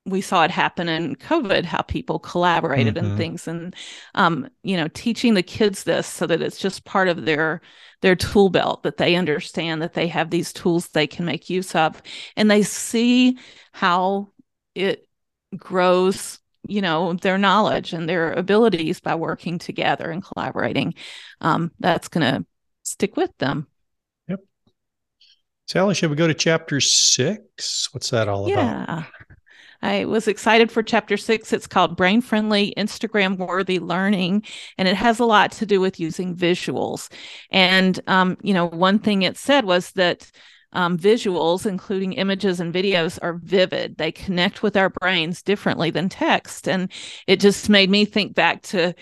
we 0.06 0.22
saw 0.22 0.44
it 0.44 0.52
happen 0.52 0.88
in 0.88 1.16
COVID, 1.16 1.66
how 1.66 1.82
people 1.82 2.20
collaborated 2.20 2.96
mm-hmm. 2.96 3.06
and 3.08 3.18
things, 3.18 3.48
and 3.48 3.76
um, 4.14 4.48
you 4.64 4.78
know, 4.78 4.88
teaching 4.90 5.34
the 5.34 5.44
kids 5.44 5.84
this 5.84 6.06
so 6.06 6.28
that 6.28 6.42
it's 6.42 6.60
just 6.60 6.86
part 6.86 7.08
of 7.08 7.26
their 7.26 7.62
their 8.02 8.16
tool 8.16 8.50
belt 8.50 8.84
that 8.84 8.98
they 8.98 9.16
understand 9.16 9.82
that 9.82 9.94
they 9.94 10.08
have 10.08 10.30
these 10.30 10.54
tools 10.54 10.90
they 10.90 11.08
can 11.08 11.26
make 11.26 11.50
use 11.50 11.74
of, 11.74 12.02
and 12.38 12.52
they 12.52 12.62
see 12.62 13.38
how 13.72 14.30
it 14.76 15.08
grows, 15.58 16.40
you 16.68 16.82
know, 16.82 17.14
their 17.14 17.40
knowledge 17.40 17.94
and 17.94 18.08
their 18.08 18.32
abilities 18.34 19.00
by 19.00 19.16
working 19.16 19.58
together 19.58 20.12
and 20.12 20.24
collaborating. 20.24 20.94
Um, 21.42 21.72
that's 21.80 22.10
going 22.10 22.32
to 22.32 22.46
stick 22.84 23.18
with 23.18 23.36
them. 23.40 23.68
Yep. 24.28 24.42
Sally, 25.68 25.96
should 25.96 26.12
we 26.12 26.16
go 26.16 26.28
to 26.28 26.34
chapter 26.36 26.80
six? 26.80 27.90
What's 27.92 28.12
that 28.12 28.28
all 28.28 28.46
about? 28.46 28.64
yeah. 28.64 28.84
about? 28.84 29.06
I 29.82 30.05
was 30.05 30.27
excited 30.27 30.72
for 30.72 30.84
chapter 30.84 31.17
six. 31.17 31.53
It's 31.53 31.67
called 31.67 31.98
Brain 31.98 32.22
Friendly, 32.22 32.74
Instagram 32.77 33.38
Worthy 33.38 33.79
Learning, 33.79 34.44
and 34.77 34.88
it 34.88 34.96
has 34.96 35.20
a 35.20 35.25
lot 35.25 35.51
to 35.53 35.65
do 35.65 35.79
with 35.79 36.00
using 36.00 36.36
visuals. 36.36 37.12
And, 37.51 38.00
um, 38.08 38.38
you 38.41 38.53
know, 38.53 38.67
one 38.67 39.00
thing 39.00 39.22
it 39.22 39.38
said 39.38 39.65
was 39.65 39.91
that 39.91 40.32
um, 40.74 40.98
visuals, 40.98 41.65
including 41.65 42.13
images 42.13 42.60
and 42.60 42.74
videos, 42.74 43.17
are 43.22 43.39
vivid. 43.41 43.98
They 43.98 44.12
connect 44.12 44.62
with 44.62 44.75
our 44.75 44.89
brains 44.89 45.41
differently 45.41 45.89
than 45.89 46.10
text. 46.10 46.67
And 46.67 46.91
it 47.27 47.39
just 47.39 47.70
made 47.70 47.89
me 47.89 48.03
think 48.03 48.36
back 48.36 48.62
to 48.63 48.94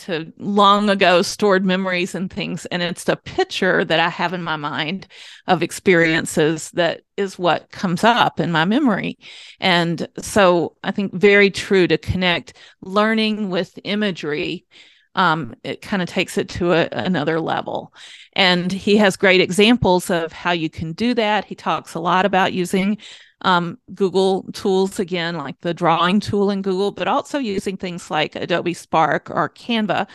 to 0.00 0.32
long 0.38 0.90
ago 0.90 1.22
stored 1.22 1.64
memories 1.64 2.14
and 2.14 2.32
things 2.32 2.66
and 2.66 2.82
it's 2.82 3.04
the 3.04 3.16
picture 3.16 3.84
that 3.84 4.00
i 4.00 4.08
have 4.08 4.32
in 4.32 4.42
my 4.42 4.56
mind 4.56 5.06
of 5.46 5.62
experiences 5.62 6.70
that 6.72 7.02
is 7.16 7.38
what 7.38 7.70
comes 7.70 8.02
up 8.04 8.40
in 8.40 8.50
my 8.50 8.64
memory 8.64 9.18
and 9.60 10.08
so 10.18 10.76
i 10.82 10.90
think 10.90 11.12
very 11.14 11.50
true 11.50 11.86
to 11.86 11.98
connect 11.98 12.54
learning 12.82 13.50
with 13.50 13.78
imagery 13.84 14.66
um, 15.14 15.54
it 15.64 15.82
kind 15.82 16.02
of 16.02 16.08
takes 16.08 16.38
it 16.38 16.48
to 16.50 16.72
a, 16.72 16.88
another 16.92 17.40
level. 17.40 17.92
And 18.34 18.70
he 18.70 18.96
has 18.98 19.16
great 19.16 19.40
examples 19.40 20.08
of 20.08 20.32
how 20.32 20.52
you 20.52 20.70
can 20.70 20.92
do 20.92 21.14
that. 21.14 21.44
He 21.44 21.54
talks 21.54 21.94
a 21.94 22.00
lot 22.00 22.24
about 22.24 22.52
using 22.52 22.98
um, 23.42 23.78
Google 23.94 24.44
tools 24.52 24.98
again, 24.98 25.36
like 25.36 25.60
the 25.60 25.74
drawing 25.74 26.20
tool 26.20 26.50
in 26.50 26.62
Google, 26.62 26.90
but 26.90 27.08
also 27.08 27.38
using 27.38 27.76
things 27.76 28.10
like 28.10 28.36
Adobe 28.36 28.74
Spark 28.74 29.30
or 29.30 29.48
Canva 29.48 30.06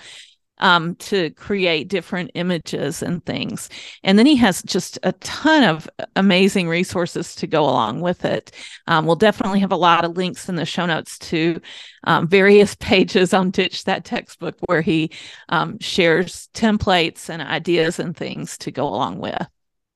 um, 0.59 0.95
to 0.95 1.31
create 1.31 1.89
different 1.89 2.31
images 2.33 3.03
and 3.03 3.25
things. 3.25 3.69
And 4.03 4.17
then 4.17 4.25
he 4.25 4.35
has 4.37 4.61
just 4.63 4.97
a 5.03 5.11
ton 5.13 5.63
of 5.63 5.89
amazing 6.15 6.67
resources 6.67 7.35
to 7.35 7.47
go 7.47 7.63
along 7.63 8.01
with 8.01 8.25
it. 8.25 8.51
Um, 8.87 9.05
we'll 9.05 9.15
definitely 9.15 9.59
have 9.59 9.71
a 9.71 9.77
lot 9.77 10.05
of 10.05 10.17
links 10.17 10.47
in 10.49 10.55
the 10.55 10.65
show 10.65 10.85
notes 10.85 11.17
to 11.19 11.59
um, 12.05 12.27
various 12.27 12.75
pages 12.79 13.33
on 13.33 13.51
Ditch 13.51 13.83
That 13.83 14.05
Textbook 14.05 14.55
where 14.65 14.81
he 14.81 15.11
um, 15.49 15.79
shares 15.79 16.49
templates 16.53 17.29
and 17.29 17.41
ideas 17.41 17.99
and 17.99 18.15
things 18.15 18.57
to 18.59 18.71
go 18.71 18.87
along 18.87 19.19
with. 19.19 19.47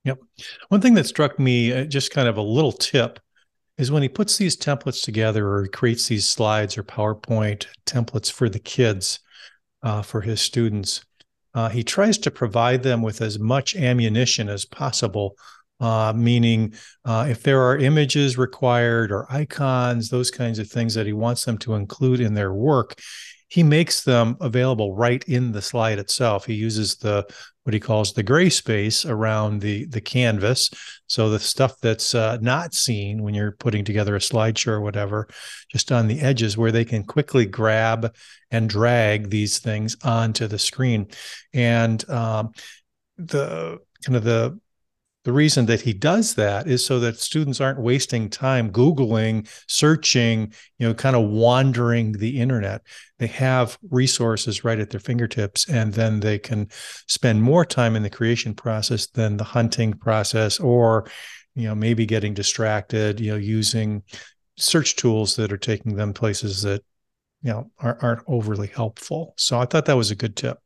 Yep. 0.05 0.19
One 0.69 0.81
thing 0.81 0.93
that 0.93 1.05
struck 1.05 1.39
me, 1.39 1.73
uh, 1.73 1.85
just 1.85 2.11
kind 2.11 2.27
of 2.27 2.37
a 2.37 2.41
little 2.41 2.71
tip, 2.71 3.19
is 3.77 3.91
when 3.91 4.01
he 4.01 4.09
puts 4.09 4.37
these 4.37 4.57
templates 4.57 5.03
together 5.03 5.47
or 5.47 5.67
creates 5.67 6.07
these 6.07 6.27
slides 6.27 6.77
or 6.77 6.83
PowerPoint 6.83 7.65
templates 7.85 8.31
for 8.31 8.49
the 8.49 8.59
kids, 8.59 9.19
uh, 9.83 10.01
for 10.01 10.21
his 10.21 10.41
students, 10.41 11.03
uh, 11.53 11.69
he 11.69 11.83
tries 11.83 12.17
to 12.19 12.31
provide 12.31 12.83
them 12.83 13.01
with 13.01 13.21
as 13.21 13.39
much 13.39 13.75
ammunition 13.75 14.49
as 14.49 14.65
possible. 14.65 15.35
Uh, 15.79 16.11
meaning, 16.13 16.73
uh, 17.05 17.25
if 17.29 17.41
there 17.41 17.61
are 17.61 17.77
images 17.77 18.37
required 18.37 19.13
or 19.13 19.31
icons, 19.31 20.09
those 20.09 20.29
kinds 20.29 20.59
of 20.59 20.67
things 20.67 20.93
that 20.93 21.05
he 21.05 21.13
wants 21.13 21.45
them 21.45 21.57
to 21.57 21.75
include 21.75 22.19
in 22.19 22.33
their 22.33 22.53
work, 22.53 22.99
he 23.49 23.63
makes 23.63 24.03
them 24.03 24.37
available 24.39 24.95
right 24.95 25.23
in 25.27 25.51
the 25.51 25.61
slide 25.61 25.99
itself. 25.99 26.45
He 26.45 26.53
uses 26.53 26.95
the 26.95 27.27
what 27.63 27.73
he 27.73 27.79
calls 27.79 28.13
the 28.13 28.23
gray 28.23 28.49
space 28.49 29.05
around 29.05 29.61
the 29.61 29.85
the 29.87 30.01
canvas, 30.01 30.69
so 31.07 31.29
the 31.29 31.39
stuff 31.39 31.79
that's 31.81 32.15
uh, 32.15 32.37
not 32.41 32.73
seen 32.73 33.21
when 33.21 33.33
you're 33.33 33.51
putting 33.51 33.83
together 33.83 34.15
a 34.15 34.19
slideshow 34.19 34.69
or 34.69 34.81
whatever, 34.81 35.27
just 35.69 35.91
on 35.91 36.07
the 36.07 36.19
edges 36.21 36.57
where 36.57 36.71
they 36.71 36.85
can 36.85 37.03
quickly 37.03 37.45
grab 37.45 38.15
and 38.51 38.69
drag 38.69 39.29
these 39.29 39.59
things 39.59 39.97
onto 40.03 40.47
the 40.47 40.59
screen, 40.59 41.07
and 41.53 42.09
um, 42.09 42.51
the 43.17 43.77
kind 44.03 44.15
of 44.15 44.23
the 44.23 44.59
the 45.29 45.33
reason 45.33 45.67
that 45.67 45.81
he 45.81 45.93
does 45.93 46.33
that 46.33 46.67
is 46.67 46.83
so 46.83 46.99
that 46.99 47.19
students 47.19 47.61
aren't 47.61 47.79
wasting 47.79 48.31
time 48.31 48.71
googling 48.71 49.47
searching 49.67 50.51
you 50.79 50.87
know 50.87 50.93
kind 50.95 51.15
of 51.15 51.29
wandering 51.29 52.13
the 52.13 52.39
internet. 52.41 52.81
They 53.19 53.27
have 53.27 53.77
resources 53.91 54.63
right 54.63 54.79
at 54.79 54.89
their 54.89 54.99
fingertips 54.99 55.69
and 55.69 55.93
then 55.93 56.21
they 56.21 56.39
can 56.39 56.69
spend 57.05 57.43
more 57.43 57.63
time 57.63 57.95
in 57.95 58.01
the 58.01 58.09
creation 58.09 58.55
process 58.55 59.05
than 59.05 59.37
the 59.37 59.43
hunting 59.43 59.93
process 59.93 60.59
or 60.59 61.07
you 61.53 61.67
know 61.67 61.75
maybe 61.75 62.07
getting 62.07 62.33
distracted 62.33 63.19
you 63.19 63.29
know 63.29 63.37
using 63.37 64.01
search 64.57 64.95
tools 64.95 65.35
that 65.35 65.53
are 65.53 65.57
taking 65.57 65.95
them 65.95 66.11
places 66.11 66.63
that 66.63 66.81
you 67.43 67.51
know 67.51 67.69
aren't, 67.77 68.23
overly 68.25 68.65
helpful. 68.65 69.35
So 69.37 69.59
i 69.59 69.65
thought 69.65 69.85
that 69.85 69.95
was 69.95 70.09
a 70.09 70.15
good 70.15 70.35
tip 70.35 70.57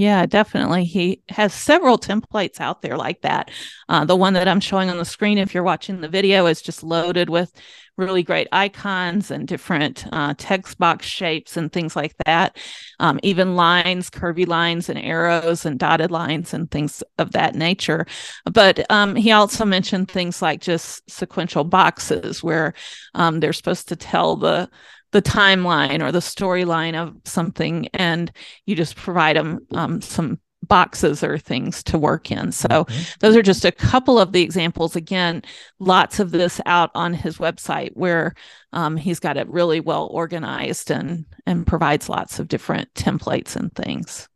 yeah, 0.00 0.24
definitely. 0.24 0.84
He 0.84 1.20
has 1.28 1.52
several 1.52 1.98
templates 1.98 2.58
out 2.58 2.80
there 2.80 2.96
like 2.96 3.20
that. 3.20 3.50
Uh, 3.86 4.06
the 4.06 4.16
one 4.16 4.32
that 4.32 4.48
I'm 4.48 4.58
showing 4.58 4.88
on 4.88 4.96
the 4.96 5.04
screen, 5.04 5.36
if 5.36 5.52
you're 5.52 5.62
watching 5.62 6.00
the 6.00 6.08
video, 6.08 6.46
is 6.46 6.62
just 6.62 6.82
loaded 6.82 7.28
with 7.28 7.52
really 7.98 8.22
great 8.22 8.48
icons 8.50 9.30
and 9.30 9.46
different 9.46 10.06
uh, 10.10 10.32
text 10.38 10.78
box 10.78 11.04
shapes 11.04 11.58
and 11.58 11.70
things 11.70 11.96
like 11.96 12.14
that. 12.24 12.56
Um, 12.98 13.20
even 13.22 13.56
lines, 13.56 14.08
curvy 14.08 14.48
lines, 14.48 14.88
and 14.88 14.98
arrows 14.98 15.66
and 15.66 15.78
dotted 15.78 16.10
lines 16.10 16.54
and 16.54 16.70
things 16.70 17.02
of 17.18 17.32
that 17.32 17.54
nature. 17.54 18.06
But 18.50 18.90
um, 18.90 19.14
he 19.14 19.32
also 19.32 19.66
mentioned 19.66 20.10
things 20.10 20.40
like 20.40 20.62
just 20.62 21.10
sequential 21.10 21.64
boxes 21.64 22.42
where 22.42 22.72
um, 23.14 23.40
they're 23.40 23.52
supposed 23.52 23.88
to 23.88 23.96
tell 23.96 24.36
the 24.36 24.70
the 25.12 25.22
timeline 25.22 26.02
or 26.02 26.12
the 26.12 26.20
storyline 26.20 26.94
of 26.94 27.14
something 27.24 27.88
and 27.94 28.32
you 28.66 28.74
just 28.74 28.96
provide 28.96 29.36
them 29.36 29.66
um, 29.72 30.00
some 30.00 30.38
boxes 30.62 31.24
or 31.24 31.38
things 31.38 31.82
to 31.82 31.98
work 31.98 32.30
in 32.30 32.52
so 32.52 32.68
mm-hmm. 32.68 33.02
those 33.20 33.34
are 33.34 33.42
just 33.42 33.64
a 33.64 33.72
couple 33.72 34.18
of 34.18 34.32
the 34.32 34.42
examples 34.42 34.94
again 34.94 35.42
lots 35.78 36.20
of 36.20 36.30
this 36.30 36.60
out 36.66 36.90
on 36.94 37.14
his 37.14 37.38
website 37.38 37.90
where 37.94 38.34
um, 38.72 38.96
he's 38.96 39.18
got 39.18 39.36
it 39.36 39.48
really 39.48 39.80
well 39.80 40.06
organized 40.12 40.90
and 40.90 41.24
and 41.46 41.66
provides 41.66 42.08
lots 42.08 42.38
of 42.38 42.46
different 42.46 42.92
templates 42.94 43.56
and 43.56 43.74
things 43.74 44.28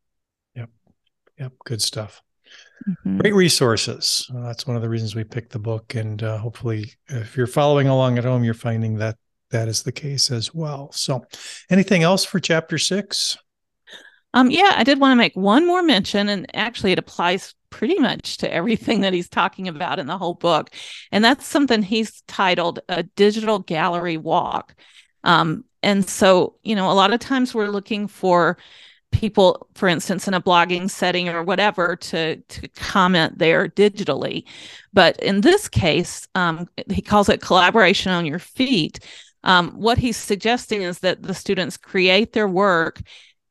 yep 0.54 0.70
yep 1.38 1.52
good 1.64 1.82
stuff 1.82 2.22
Mm-hmm. 2.88 3.18
Great 3.18 3.34
resources. 3.34 4.30
Uh, 4.34 4.42
that's 4.42 4.66
one 4.66 4.76
of 4.76 4.82
the 4.82 4.88
reasons 4.88 5.14
we 5.14 5.24
picked 5.24 5.52
the 5.52 5.58
book. 5.58 5.94
And 5.94 6.22
uh, 6.22 6.38
hopefully, 6.38 6.92
if 7.08 7.36
you're 7.36 7.46
following 7.46 7.88
along 7.88 8.18
at 8.18 8.24
home, 8.24 8.44
you're 8.44 8.52
finding 8.52 8.96
that 8.96 9.16
that 9.54 9.68
is 9.68 9.84
the 9.84 9.92
case 9.92 10.30
as 10.30 10.52
well. 10.52 10.90
So, 10.92 11.25
anything 11.70 12.02
else 12.02 12.25
for 12.25 12.40
chapter 12.40 12.76
six? 12.76 13.38
Um, 14.34 14.50
yeah, 14.50 14.73
I 14.76 14.82
did 14.82 15.00
want 15.00 15.12
to 15.12 15.16
make 15.16 15.34
one 15.34 15.64
more 15.64 15.82
mention, 15.82 16.28
and 16.28 16.46
actually, 16.54 16.90
it 16.90 16.99
applies 16.99 17.54
pretty 17.70 17.99
much 17.99 18.37
to 18.38 18.52
everything 18.52 19.00
that 19.00 19.12
he's 19.12 19.28
talking 19.28 19.68
about 19.68 19.99
in 19.99 20.06
the 20.06 20.18
whole 20.18 20.34
book. 20.34 20.70
And 21.11 21.25
that's 21.25 21.46
something 21.46 21.82
he's 21.82 22.23
titled 22.28 22.80
a 22.88 23.02
digital 23.02 23.61
gallery 23.61 24.16
walk. 24.16 24.75
Um, 25.23 25.64
and 25.82 26.08
so, 26.08 26.56
you 26.62 26.75
know, 26.76 26.90
a 26.90 26.94
lot 26.94 27.12
of 27.12 27.20
times 27.20 27.54
we're 27.54 27.68
looking 27.68 28.06
for 28.08 28.58
people 29.14 29.68
for 29.75 29.88
instance 29.88 30.26
in 30.26 30.34
a 30.34 30.40
blogging 30.40 30.90
setting 30.90 31.28
or 31.28 31.42
whatever 31.42 31.94
to 31.94 32.37
to 32.37 32.66
comment 32.68 33.38
there 33.38 33.68
digitally 33.68 34.42
but 34.92 35.16
in 35.18 35.40
this 35.40 35.68
case 35.68 36.26
um, 36.34 36.68
he 36.90 37.00
calls 37.00 37.28
it 37.28 37.40
collaboration 37.40 38.11
on 38.11 38.26
your 38.26 38.40
feet 38.40 38.98
um, 39.44 39.70
what 39.72 39.98
he's 39.98 40.16
suggesting 40.16 40.83
is 40.83 41.00
that 41.00 41.22
the 41.22 41.35
students 41.35 41.76
create 41.76 42.33
their 42.33 42.48
work 42.48 43.00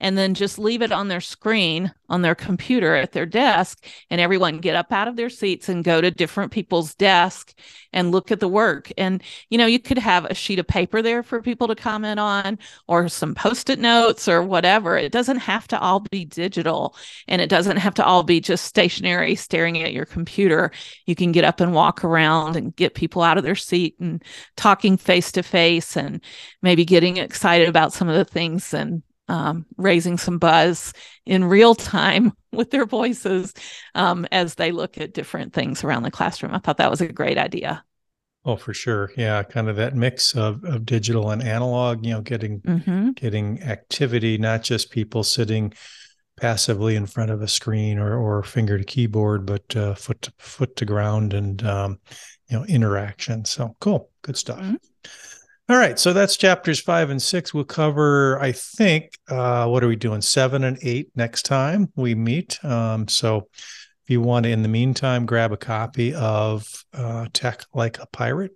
and 0.04 0.18
then 0.18 0.34
just 0.34 0.60
leave 0.60 0.82
it 0.82 0.92
on 0.92 1.08
their 1.08 1.22
screen 1.22 1.92
on 2.10 2.22
their 2.22 2.36
computer 2.36 2.94
at 2.94 3.14
their 3.14 3.26
desk 3.26 3.86
and 4.10 4.20
everyone 4.20 4.60
get 4.60 4.76
up 4.76 4.92
out 4.92 5.08
of 5.08 5.16
their 5.16 5.30
seats 5.30 5.70
and 5.70 5.86
go 5.86 6.02
to 6.02 6.12
different 6.12 6.52
people's 6.52 6.94
desk 6.94 7.58
and 7.94 8.12
look 8.12 8.30
at 8.30 8.42
the 8.42 8.48
work. 8.48 8.92
And 8.98 9.24
you 9.50 9.58
know 9.58 9.66
you 9.66 9.80
could 9.80 9.98
have 9.98 10.26
a 10.26 10.36
sheet 10.36 10.60
of 10.60 10.68
paper 10.68 11.02
there 11.02 11.24
for 11.24 11.42
people 11.42 11.68
to 11.70 11.76
comment 11.76 12.20
on 12.20 12.60
or 12.88 13.08
some 13.08 13.34
post-it 13.34 13.80
notes 13.80 14.28
or 14.28 14.44
whatever. 14.44 14.98
It 14.98 15.14
doesn't 15.14 15.38
have 15.38 15.68
to 15.70 15.80
all 15.80 16.02
be 16.02 16.26
digital 16.26 16.96
and 17.30 17.42
it 17.42 17.50
doesn't 17.50 17.78
have 17.78 17.94
to 17.96 18.06
all 18.06 18.24
be 18.24 18.42
just 18.42 18.66
stationary 18.66 19.36
staring 19.36 19.82
at 19.82 19.94
your 19.94 20.06
computer. 20.06 20.72
You 21.06 21.16
can 21.16 21.32
get 21.32 21.46
up 21.46 21.62
and 21.62 21.74
walk 21.74 22.04
around 22.04 22.58
and 22.58 22.76
get 22.76 22.94
people 22.94 23.22
out 23.22 23.38
of 23.38 23.46
their 23.46 23.56
seat 23.56 23.96
and 24.02 24.22
talking 24.58 24.98
face 24.98 25.32
to 25.32 25.44
face 25.44 25.96
and 25.96 26.22
maybe 26.62 26.84
getting 26.84 27.18
excited 27.18 27.70
about 27.70 27.94
some 27.94 28.10
of 28.10 28.16
the 28.16 28.26
things 28.26 28.74
and 28.74 29.02
um, 29.28 29.66
raising 29.78 30.18
some 30.18 30.38
buzz 30.38 30.94
in 31.26 31.46
real 31.46 31.76
time 31.76 32.34
with 32.52 32.72
their 32.72 32.86
voices 32.86 33.54
um, 33.96 34.28
as 34.32 34.56
they 34.56 34.72
look 34.72 34.98
at 34.98 35.14
different 35.14 35.54
things 35.54 35.84
around 35.84 36.04
the 36.04 36.12
classroom. 36.12 36.54
I 36.54 36.60
thought 36.60 36.78
that 36.78 36.92
was 36.92 37.02
a 37.02 37.12
great 37.12 37.38
idea. 37.38 37.84
Oh, 38.46 38.58
for 38.58 38.74
sure. 38.74 39.12
Yeah, 39.16 39.42
kind 39.44 39.70
of 39.70 39.78
that 39.78 39.96
mix 39.96 40.36
of, 40.36 40.64
of 40.66 40.86
digital 40.86 41.32
and 41.32 41.42
analog, 41.42 42.06
you 42.06 42.12
know, 42.12 42.22
getting 42.22 42.60
mm-hmm. 42.60 43.12
getting 43.12 43.62
activity, 43.64 44.38
not 44.38 44.64
just 44.64 44.92
people 44.92 45.24
sitting 45.24 45.74
passively 46.36 46.96
in 46.96 47.06
front 47.06 47.32
of 47.32 47.42
a 47.42 47.48
screen 47.48 47.98
or, 47.98 48.18
or 48.18 48.44
finger 48.44 48.78
to 48.78 48.84
keyboard, 48.84 49.46
but 49.46 49.76
uh, 49.78 49.96
foot 49.96 50.22
to 50.24 50.34
foot 50.40 50.76
to 50.76 50.86
ground 50.86 51.34
and 51.34 51.66
um, 51.66 52.00
you 52.50 52.58
know 52.58 52.66
interaction. 52.66 53.46
So 53.46 53.78
cool, 53.80 54.12
good 54.24 54.36
stuff. 54.36 54.60
Mm-hmm. 54.60 54.76
All 55.70 55.78
right, 55.78 55.98
so 55.98 56.12
that's 56.12 56.36
chapters 56.36 56.82
five 56.82 57.10
and 57.10 57.22
six. 57.22 57.54
We'll 57.54 57.64
cover, 57.64 58.38
I 58.42 58.52
think, 58.52 59.18
uh, 59.30 59.66
what 59.68 59.82
are 59.82 59.88
we 59.88 59.96
doing? 59.96 60.22
Seven 60.22 60.66
and 60.66 60.78
eight 60.82 61.10
next 61.16 61.44
time 61.44 61.90
we 61.96 62.16
meet. 62.16 62.64
Um, 62.66 63.08
so 63.08 63.48
if 64.04 64.10
you 64.10 64.20
want 64.20 64.44
to, 64.44 64.52
in 64.52 64.62
the 64.62 64.68
meantime, 64.68 65.26
grab 65.26 65.54
a 65.54 65.58
copy 65.58 66.14
of 66.14 66.68
uh, 66.94 67.28
Tech 67.32 67.64
Like 67.74 67.98
a 68.00 68.08
Pirate, 68.08 68.52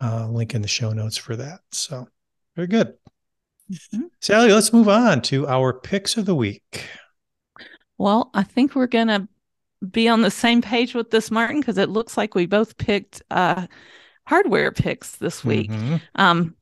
uh, 0.00 0.26
link 0.28 0.52
in 0.52 0.62
the 0.62 0.66
show 0.68 0.92
notes 0.92 1.16
for 1.16 1.36
that. 1.36 1.60
So 1.70 2.08
very 2.56 2.66
good. 2.66 2.94
Mm-hmm. 3.72 4.06
Sally, 4.20 4.50
let's 4.50 4.72
move 4.72 4.88
on 4.88 5.22
to 5.22 5.46
our 5.46 5.72
picks 5.72 6.16
of 6.16 6.26
the 6.26 6.34
week. 6.34 6.84
Well, 7.96 8.28
I 8.34 8.42
think 8.42 8.74
we're 8.74 8.88
going 8.88 9.06
to 9.06 9.28
be 9.88 10.08
on 10.08 10.22
the 10.22 10.32
same 10.32 10.62
page 10.62 10.94
with 10.94 11.12
this, 11.12 11.30
Martin, 11.30 11.60
because 11.60 11.78
it 11.78 11.90
looks 11.90 12.16
like 12.16 12.34
we 12.34 12.46
both 12.46 12.76
picked 12.76 13.22
uh, 13.30 13.68
hardware 14.30 14.70
picks 14.70 15.16
this 15.16 15.44
week. 15.44 15.72
Mm-hmm. 15.72 15.96
Um, 16.14 16.54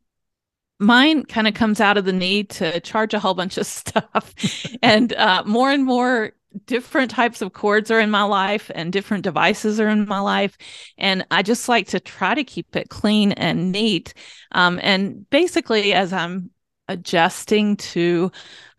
mine 0.81 1.27
kind 1.27 1.47
of 1.47 1.53
comes 1.53 1.83
out 1.83 1.99
of 1.99 2.07
the 2.07 2.15
need 2.15 2.49
to 2.49 2.81
charge 2.81 3.13
a 3.13 3.19
whole 3.19 3.35
bunch 3.35 3.59
of 3.59 3.67
stuff, 3.81 4.35
and 4.83 5.13
uh, 5.13 5.43
more 5.45 5.71
and 5.71 5.85
more 5.85 6.33
different 6.65 7.11
types 7.11 7.43
of 7.43 7.53
cords 7.53 7.91
are 7.91 8.01
in 8.01 8.11
my 8.11 8.23
life 8.23 8.71
and 8.75 8.91
different 8.91 9.23
devices 9.23 9.79
are 9.79 9.89
in 9.89 10.09
my 10.09 10.19
life 10.19 10.57
and 10.97 11.25
i 11.31 11.43
just 11.43 11.69
like 11.69 11.87
to 11.87 12.01
try 12.01 12.35
to 12.35 12.43
keep 12.43 12.75
it 12.75 12.89
clean 12.89 13.33
and 13.33 13.71
neat 13.71 14.15
um, 14.53 14.81
and 14.83 15.29
basically 15.29 15.93
as 15.93 16.11
i'm 16.11 16.51
adjusting 16.89 17.77
to 17.77 18.31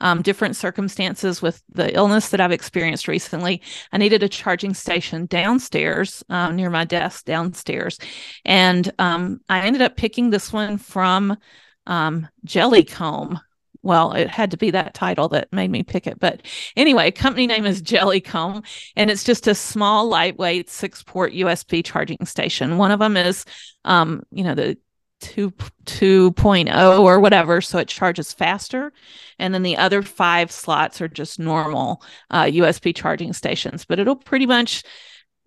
um, 0.01 0.21
different 0.21 0.55
circumstances 0.55 1.41
with 1.41 1.61
the 1.69 1.93
illness 1.95 2.29
that 2.29 2.41
I've 2.41 2.51
experienced 2.51 3.07
recently. 3.07 3.61
I 3.91 3.97
needed 3.97 4.23
a 4.23 4.29
charging 4.29 4.73
station 4.73 5.25
downstairs 5.25 6.23
um, 6.29 6.55
near 6.55 6.69
my 6.69 6.85
desk 6.85 7.25
downstairs. 7.25 7.99
And 8.45 8.91
um, 8.99 9.41
I 9.49 9.61
ended 9.61 9.81
up 9.81 9.97
picking 9.97 10.29
this 10.29 10.51
one 10.53 10.77
from 10.77 11.37
um, 11.85 12.27
Jelly 12.45 12.83
Comb. 12.83 13.39
Well, 13.81 14.11
it 14.11 14.29
had 14.29 14.51
to 14.51 14.57
be 14.57 14.71
that 14.71 14.93
title 14.93 15.29
that 15.29 15.53
made 15.53 15.71
me 15.71 15.83
pick 15.83 16.05
it. 16.05 16.19
But 16.19 16.41
anyway, 16.75 17.11
company 17.11 17.47
name 17.47 17.65
is 17.65 17.81
Jelly 17.81 18.19
Comb, 18.19 18.63
and 18.97 19.09
it's 19.09 19.23
just 19.23 19.47
a 19.47 19.55
small, 19.55 20.09
lightweight 20.09 20.69
six 20.69 21.01
port 21.01 21.31
USB 21.31 21.83
charging 21.83 22.25
station. 22.25 22.77
One 22.77 22.91
of 22.91 22.99
them 22.99 23.15
is, 23.15 23.45
um, 23.85 24.23
you 24.31 24.43
know, 24.43 24.53
the 24.53 24.77
2 25.19 25.51
2.0 25.85 26.99
or 26.99 27.19
whatever 27.19 27.61
so 27.61 27.77
it 27.79 27.87
charges 27.87 28.33
faster. 28.33 28.91
And 29.37 29.53
then 29.53 29.63
the 29.63 29.77
other 29.77 30.01
five 30.01 30.51
slots 30.51 31.01
are 31.01 31.07
just 31.07 31.39
normal 31.39 32.03
uh, 32.29 32.43
usb 32.43 32.95
charging 32.95 33.33
stations 33.33 33.85
but 33.85 33.99
it'll 33.99 34.15
pretty 34.15 34.45
much 34.45 34.83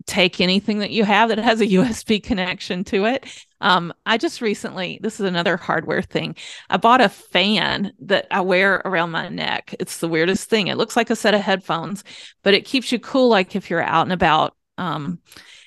take 0.05 0.41
anything 0.41 0.79
that 0.79 0.91
you 0.91 1.05
have 1.05 1.29
that 1.29 1.37
has 1.37 1.61
a 1.61 1.67
usb 1.79 2.23
connection 2.23 2.83
to 2.85 3.05
it. 3.05 3.25
Um, 3.61 3.93
i 4.05 4.17
just 4.17 4.41
recently 4.41 4.99
this 5.01 5.19
is 5.19 5.25
another 5.25 5.57
hardware 5.57 6.01
thing. 6.01 6.35
I 6.69 6.77
bought 6.77 7.01
a 7.01 7.09
fan 7.09 7.93
that 8.01 8.27
i 8.31 8.41
wear 8.41 8.81
around 8.85 9.11
my 9.11 9.29
neck. 9.29 9.75
It's 9.79 9.99
the 9.99 10.09
weirdest 10.09 10.49
thing. 10.49 10.67
It 10.67 10.77
looks 10.77 10.95
like 10.95 11.09
a 11.09 11.15
set 11.15 11.33
of 11.33 11.41
headphones 11.41 12.03
but 12.43 12.53
it 12.53 12.65
keeps 12.65 12.91
you 12.91 12.99
cool 12.99 13.29
like 13.29 13.55
if 13.55 13.69
you're 13.69 13.81
out 13.81 14.03
and 14.05 14.13
about 14.13 14.55
um, 14.77 15.19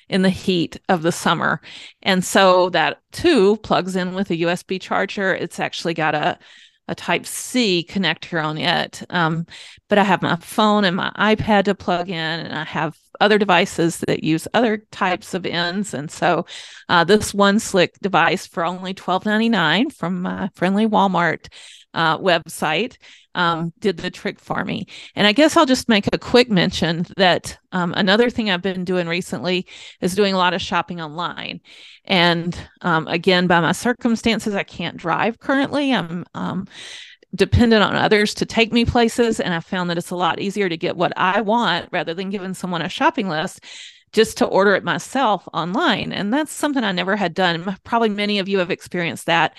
in 0.09 0.21
the 0.21 0.29
heat 0.29 0.79
of 0.89 1.01
the 1.01 1.11
summer. 1.11 1.61
And 2.01 2.23
so 2.23 2.69
that 2.69 3.01
too 3.11 3.57
plugs 3.57 3.95
in 3.95 4.13
with 4.13 4.31
a 4.31 4.37
USB 4.37 4.79
charger. 4.79 5.33
It's 5.33 5.59
actually 5.59 5.93
got 5.93 6.15
a 6.15 6.37
a 6.87 6.95
Type 6.95 7.25
C 7.25 7.85
connector 7.87 8.43
on 8.43 8.57
it. 8.57 9.03
Um, 9.09 9.45
but 9.89 9.97
I 9.97 10.03
have 10.03 10.21
my 10.21 10.37
phone 10.37 10.85
and 10.85 10.95
my 10.95 11.11
iPad 11.17 11.65
to 11.65 11.75
plug 11.75 12.09
in, 12.09 12.15
and 12.15 12.53
I 12.53 12.63
have 12.63 12.97
other 13.19 13.37
devices 13.37 13.99
that 14.07 14.23
use 14.23 14.47
other 14.53 14.85
types 14.91 15.33
of 15.33 15.45
ends. 15.45 15.93
And 15.93 16.09
so, 16.09 16.45
uh, 16.87 17.03
this 17.03 17.33
one 17.33 17.59
slick 17.59 17.99
device 17.99 18.47
for 18.47 18.63
only 18.63 18.93
twelve 18.93 19.25
ninety 19.25 19.49
nine 19.49 19.89
from 19.89 20.21
my 20.21 20.49
friendly 20.55 20.87
Walmart 20.87 21.47
uh, 21.97 22.17
website 22.19 22.97
um, 23.35 23.73
did 23.79 23.97
the 23.97 24.09
trick 24.09 24.39
for 24.39 24.63
me. 24.63 24.87
And 25.15 25.27
I 25.27 25.31
guess 25.31 25.57
I'll 25.57 25.65
just 25.65 25.89
make 25.89 26.07
a 26.13 26.17
quick 26.17 26.49
mention 26.49 27.05
that 27.17 27.57
um, 27.71 27.93
another 27.97 28.29
thing 28.29 28.49
I've 28.49 28.61
been 28.61 28.85
doing 28.85 29.07
recently 29.07 29.67
is 29.99 30.15
doing 30.15 30.33
a 30.33 30.37
lot 30.37 30.53
of 30.53 30.61
shopping 30.61 31.01
online. 31.01 31.59
And 32.05 32.57
um, 32.81 33.07
again, 33.07 33.47
by 33.47 33.59
my 33.59 33.73
circumstances, 33.73 34.55
I 34.55 34.63
can't 34.63 34.97
drive 34.97 35.39
currently. 35.39 35.93
I'm 35.93 36.25
um, 36.33 36.67
dependent 37.35 37.83
on 37.83 37.95
others 37.95 38.33
to 38.35 38.45
take 38.45 38.71
me 38.71 38.85
places. 38.85 39.39
And 39.39 39.53
I 39.53 39.59
found 39.59 39.89
that 39.89 39.97
it's 39.97 40.11
a 40.11 40.15
lot 40.15 40.39
easier 40.39 40.69
to 40.69 40.77
get 40.77 40.97
what 40.97 41.13
I 41.17 41.41
want 41.41 41.89
rather 41.91 42.13
than 42.13 42.29
giving 42.29 42.53
someone 42.53 42.81
a 42.81 42.89
shopping 42.89 43.27
list 43.27 43.59
just 44.13 44.37
to 44.37 44.45
order 44.45 44.73
it 44.73 44.83
myself 44.83 45.47
online. 45.53 46.11
And 46.11 46.33
that's 46.33 46.51
something 46.51 46.83
I 46.83 46.91
never 46.91 47.15
had 47.15 47.33
done. 47.33 47.77
Probably 47.83 48.09
many 48.09 48.39
of 48.39 48.47
you 48.47 48.59
have 48.59 48.71
experienced 48.71 49.25
that 49.25 49.55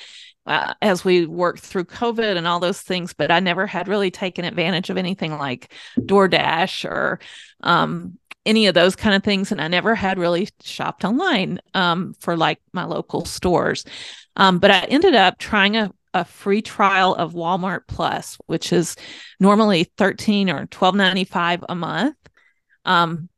uh, 0.49 0.75
as 0.81 1.05
we 1.05 1.27
worked 1.27 1.61
through 1.61 1.85
COVID 1.85 2.37
and 2.37 2.47
all 2.47 2.59
those 2.59 2.81
things, 2.81 3.13
but 3.13 3.31
I 3.31 3.39
never 3.39 3.67
had 3.67 3.87
really 3.87 4.11
taken 4.11 4.45
advantage 4.45 4.89
of 4.89 4.97
anything 4.97 5.37
like 5.37 5.73
DoorDash 5.99 6.87
or 6.91 7.21
um, 7.63 8.19
any 8.47 8.67
of 8.67 8.75
those 8.75 8.97
kind 8.97 9.15
of 9.15 9.23
things. 9.23 9.53
And 9.53 9.61
I 9.61 9.69
never 9.69 9.95
had 9.95 10.19
really 10.19 10.49
shopped 10.63 11.05
online 11.05 11.61
um, 11.75 12.15
for 12.19 12.37
like 12.37 12.61
my 12.73 12.85
local 12.85 13.27
stores. 13.27 13.85
Um, 14.37 14.59
but 14.59 14.71
I 14.71 14.85
ended 14.85 15.15
up 15.15 15.37
trying 15.37 15.77
a, 15.77 15.93
a 16.15 16.25
free 16.25 16.63
trial 16.63 17.15
of 17.15 17.35
Walmart 17.35 17.83
Plus, 17.87 18.39
which 18.47 18.73
is 18.73 18.97
normally 19.39 19.85
13 19.99 20.49
or 20.49 20.67
12.95 20.67 21.65
a 21.69 21.75
month. 21.75 22.17
Um, 22.87 23.29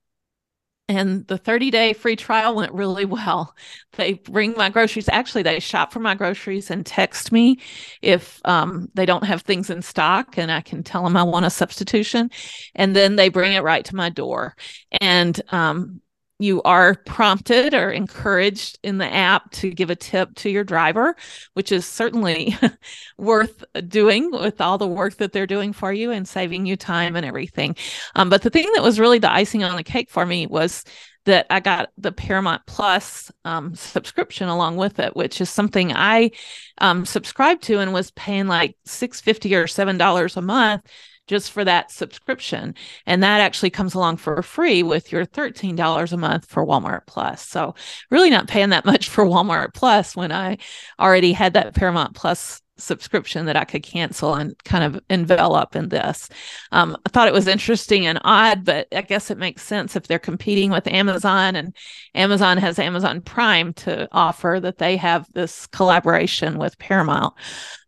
and 0.90 1.24
the 1.28 1.38
30 1.38 1.70
day 1.70 1.92
free 1.92 2.16
trial 2.16 2.56
went 2.56 2.72
really 2.72 3.04
well. 3.04 3.54
They 3.92 4.14
bring 4.14 4.54
my 4.56 4.70
groceries. 4.70 5.08
Actually, 5.08 5.44
they 5.44 5.60
shop 5.60 5.92
for 5.92 6.00
my 6.00 6.16
groceries 6.16 6.68
and 6.68 6.84
text 6.84 7.30
me 7.30 7.60
if 8.02 8.40
um, 8.44 8.88
they 8.94 9.06
don't 9.06 9.24
have 9.24 9.42
things 9.42 9.70
in 9.70 9.82
stock, 9.82 10.36
and 10.36 10.50
I 10.50 10.62
can 10.62 10.82
tell 10.82 11.04
them 11.04 11.16
I 11.16 11.22
want 11.22 11.46
a 11.46 11.50
substitution. 11.50 12.30
And 12.74 12.96
then 12.96 13.14
they 13.14 13.28
bring 13.28 13.52
it 13.52 13.62
right 13.62 13.84
to 13.84 13.94
my 13.94 14.08
door. 14.08 14.56
And 15.00 15.40
um, 15.52 16.00
you 16.40 16.62
are 16.62 16.94
prompted 16.94 17.74
or 17.74 17.90
encouraged 17.90 18.78
in 18.82 18.98
the 18.98 19.12
app 19.12 19.50
to 19.52 19.70
give 19.70 19.90
a 19.90 19.96
tip 19.96 20.34
to 20.36 20.48
your 20.48 20.64
driver, 20.64 21.14
which 21.52 21.70
is 21.70 21.84
certainly 21.84 22.56
worth 23.18 23.62
doing 23.86 24.30
with 24.30 24.60
all 24.60 24.78
the 24.78 24.86
work 24.86 25.16
that 25.18 25.32
they're 25.32 25.46
doing 25.46 25.72
for 25.72 25.92
you 25.92 26.10
and 26.10 26.26
saving 26.26 26.64
you 26.64 26.76
time 26.76 27.14
and 27.14 27.26
everything. 27.26 27.76
Um, 28.14 28.30
but 28.30 28.42
the 28.42 28.50
thing 28.50 28.70
that 28.74 28.82
was 28.82 28.98
really 28.98 29.18
the 29.18 29.30
icing 29.30 29.62
on 29.64 29.76
the 29.76 29.82
cake 29.82 30.10
for 30.10 30.24
me 30.24 30.46
was 30.46 30.82
that 31.26 31.46
I 31.50 31.60
got 31.60 31.90
the 31.98 32.12
Paramount 32.12 32.62
Plus 32.66 33.30
um, 33.44 33.74
subscription 33.74 34.48
along 34.48 34.76
with 34.76 34.98
it, 34.98 35.14
which 35.14 35.42
is 35.42 35.50
something 35.50 35.92
I 35.92 36.30
um, 36.78 37.04
subscribed 37.04 37.64
to 37.64 37.78
and 37.78 37.92
was 37.92 38.10
paying 38.12 38.46
like 38.46 38.76
six 38.86 39.20
fifty 39.20 39.54
or 39.54 39.66
seven 39.66 39.98
dollars 39.98 40.38
a 40.38 40.42
month 40.42 40.86
just 41.30 41.52
for 41.52 41.64
that 41.64 41.92
subscription. 41.92 42.74
And 43.06 43.22
that 43.22 43.40
actually 43.40 43.70
comes 43.70 43.94
along 43.94 44.16
for 44.16 44.42
free 44.42 44.82
with 44.82 45.12
your 45.12 45.24
$13 45.24 46.12
a 46.12 46.16
month 46.16 46.46
for 46.46 46.66
Walmart 46.66 47.06
Plus. 47.06 47.46
So, 47.46 47.76
really 48.10 48.30
not 48.30 48.48
paying 48.48 48.70
that 48.70 48.84
much 48.84 49.08
for 49.08 49.24
Walmart 49.24 49.72
Plus 49.72 50.16
when 50.16 50.32
I 50.32 50.58
already 50.98 51.32
had 51.32 51.54
that 51.54 51.72
Paramount 51.74 52.16
Plus 52.16 52.60
subscription 52.80 53.46
that 53.46 53.56
I 53.56 53.64
could 53.64 53.82
cancel 53.82 54.34
and 54.34 54.56
kind 54.64 54.84
of 54.84 55.02
envelop 55.10 55.76
in 55.76 55.88
this. 55.88 56.28
Um, 56.72 56.96
I 57.06 57.08
thought 57.10 57.28
it 57.28 57.34
was 57.34 57.46
interesting 57.46 58.06
and 58.06 58.20
odd, 58.24 58.64
but 58.64 58.88
I 58.92 59.02
guess 59.02 59.30
it 59.30 59.38
makes 59.38 59.62
sense 59.62 59.96
if 59.96 60.06
they're 60.06 60.18
competing 60.18 60.70
with 60.70 60.86
Amazon 60.86 61.56
and 61.56 61.76
Amazon 62.14 62.58
has 62.58 62.78
Amazon 62.78 63.20
Prime 63.20 63.72
to 63.74 64.08
offer 64.12 64.58
that 64.62 64.78
they 64.78 64.96
have 64.96 65.26
this 65.32 65.66
collaboration 65.68 66.58
with 66.58 66.78
Paramount. 66.78 67.34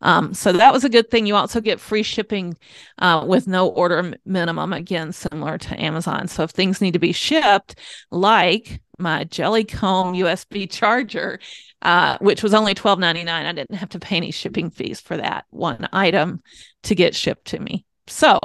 Um, 0.00 0.34
so 0.34 0.52
that 0.52 0.72
was 0.72 0.84
a 0.84 0.88
good 0.88 1.10
thing. 1.10 1.26
You 1.26 1.36
also 1.36 1.60
get 1.60 1.80
free 1.80 2.02
shipping 2.02 2.56
uh, 2.98 3.24
with 3.26 3.46
no 3.46 3.68
order 3.68 4.14
minimum, 4.24 4.72
again, 4.72 5.12
similar 5.12 5.58
to 5.58 5.80
Amazon. 5.80 6.28
So 6.28 6.42
if 6.42 6.50
things 6.50 6.80
need 6.80 6.92
to 6.92 6.98
be 6.98 7.12
shipped, 7.12 7.78
like 8.10 8.80
my 9.02 9.24
Jelly 9.24 9.64
Comb 9.64 10.14
USB 10.14 10.70
charger, 10.70 11.38
uh, 11.82 12.16
which 12.20 12.42
was 12.42 12.54
only 12.54 12.74
twelve 12.74 12.98
ninety 12.98 13.24
nine. 13.24 13.46
I 13.46 13.52
didn't 13.52 13.76
have 13.76 13.90
to 13.90 13.98
pay 13.98 14.16
any 14.16 14.30
shipping 14.30 14.70
fees 14.70 15.00
for 15.00 15.16
that 15.16 15.44
one 15.50 15.88
item 15.92 16.42
to 16.84 16.94
get 16.94 17.14
shipped 17.14 17.46
to 17.48 17.58
me. 17.58 17.84
So, 18.06 18.38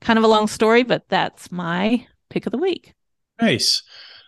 kind 0.00 0.18
of 0.18 0.24
a 0.24 0.28
long 0.28 0.46
story, 0.46 0.82
but 0.82 1.08
that's 1.08 1.50
my 1.50 2.06
pick 2.30 2.46
of 2.46 2.52
the 2.52 2.58
week. 2.58 2.94
Nice. 3.40 3.82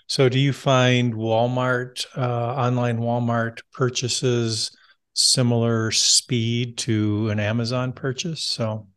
So, 0.07 0.29
do 0.29 0.39
you 0.39 0.53
find 0.53 1.15
Walmart, 1.15 2.05
uh, 2.17 2.55
online 2.55 2.99
Walmart 2.99 3.61
purchases 3.73 4.77
similar 5.15 5.91
speed 5.91 6.79
to 6.79 7.29
an 7.31 7.39
Amazon 7.39 7.93
purchase? 7.93 8.43
So, 8.43 8.89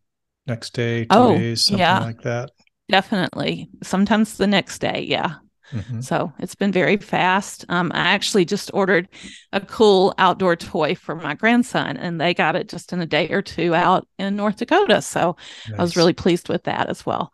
next 0.48 0.74
day, 0.74 1.06
two 1.06 1.08
oh, 1.12 1.38
days, 1.38 1.66
something 1.66 1.80
yeah, 1.80 2.00
like 2.00 2.22
that. 2.24 2.52
Definitely. 2.90 3.70
Sometimes 3.82 4.38
the 4.38 4.48
next 4.48 4.80
day. 4.80 5.06
Yeah. 5.08 5.36
Mm-hmm. 5.74 6.02
So 6.02 6.32
it's 6.40 6.56
been 6.56 6.72
very 6.72 6.98
fast. 6.98 7.66
Um, 7.70 7.92
I 7.94 8.00
actually 8.00 8.46
just 8.46 8.72
ordered 8.74 9.10
a 9.52 9.62
cool 9.62 10.14
outdoor 10.18 10.56
toy 10.56 10.96
for 10.96 11.16
my 11.16 11.34
grandson, 11.34 11.98
and 11.98 12.22
they 12.22 12.34
got 12.34 12.56
it 12.56 12.70
just 12.70 12.94
in 12.94 13.02
a 13.02 13.06
day 13.06 13.30
or 13.30 13.42
two 13.42 13.74
out 13.74 14.08
in 14.20 14.36
North 14.36 14.58
Dakota. 14.58 15.02
So 15.02 15.36
nice. 15.70 15.80
I 15.80 15.82
was 15.82 15.98
really 15.98 16.14
pleased 16.14 16.50
with 16.50 16.64
that 16.64 16.90
as 16.90 17.06
well. 17.06 17.34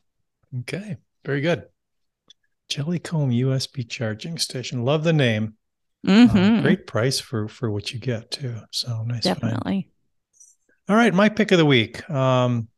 Okay, 0.61 0.97
very 1.25 1.41
good. 1.41 1.65
Jelly 2.69 2.99
Comb 2.99 3.31
USB 3.31 3.87
charging 3.87 4.37
station. 4.37 4.85
Love 4.85 5.03
the 5.03 5.13
name. 5.13 5.55
Uh, 6.07 6.11
mm-hmm. 6.11 6.59
Uh, 6.59 6.61
great 6.61 6.87
price 6.87 7.19
for 7.19 7.47
for 7.47 7.69
what 7.69 7.93
you 7.93 7.99
get 7.99 8.31
too. 8.31 8.55
So 8.71 9.03
nice. 9.03 9.23
Definitely. 9.23 9.81
Find. 9.81 9.85
All 10.87 10.95
right, 10.95 11.13
my 11.13 11.29
pick 11.29 11.51
of 11.51 11.57
the 11.57 11.65
week. 11.65 12.09
Um, 12.09 12.69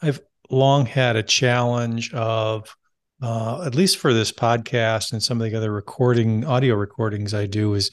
I've 0.00 0.20
long 0.48 0.86
had 0.86 1.16
a 1.16 1.22
challenge 1.22 2.12
of 2.14 2.74
uh, 3.22 3.62
at 3.64 3.74
least 3.74 3.98
for 3.98 4.12
this 4.12 4.32
podcast 4.32 5.12
and 5.12 5.22
some 5.22 5.40
of 5.40 5.50
the 5.50 5.56
other 5.56 5.72
recording 5.72 6.44
audio 6.44 6.74
recordings 6.74 7.34
I 7.34 7.46
do, 7.46 7.74
is 7.74 7.90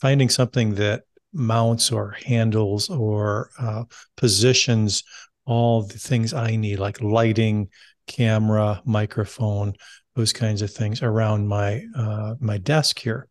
finding 0.00 0.28
something 0.28 0.74
that 0.74 1.02
mounts 1.32 1.92
or 1.92 2.16
handles 2.24 2.90
or 2.90 3.50
uh, 3.58 3.84
positions 4.16 5.02
all 5.44 5.82
the 5.82 5.98
things 5.98 6.32
I 6.32 6.56
need, 6.56 6.78
like 6.78 7.00
lighting, 7.00 7.68
camera, 8.06 8.82
microphone, 8.84 9.74
those 10.14 10.32
kinds 10.32 10.62
of 10.62 10.72
things 10.72 11.02
around 11.02 11.46
my 11.46 11.84
uh, 11.96 12.34
my 12.40 12.58
desk 12.58 12.98
here. 12.98 13.28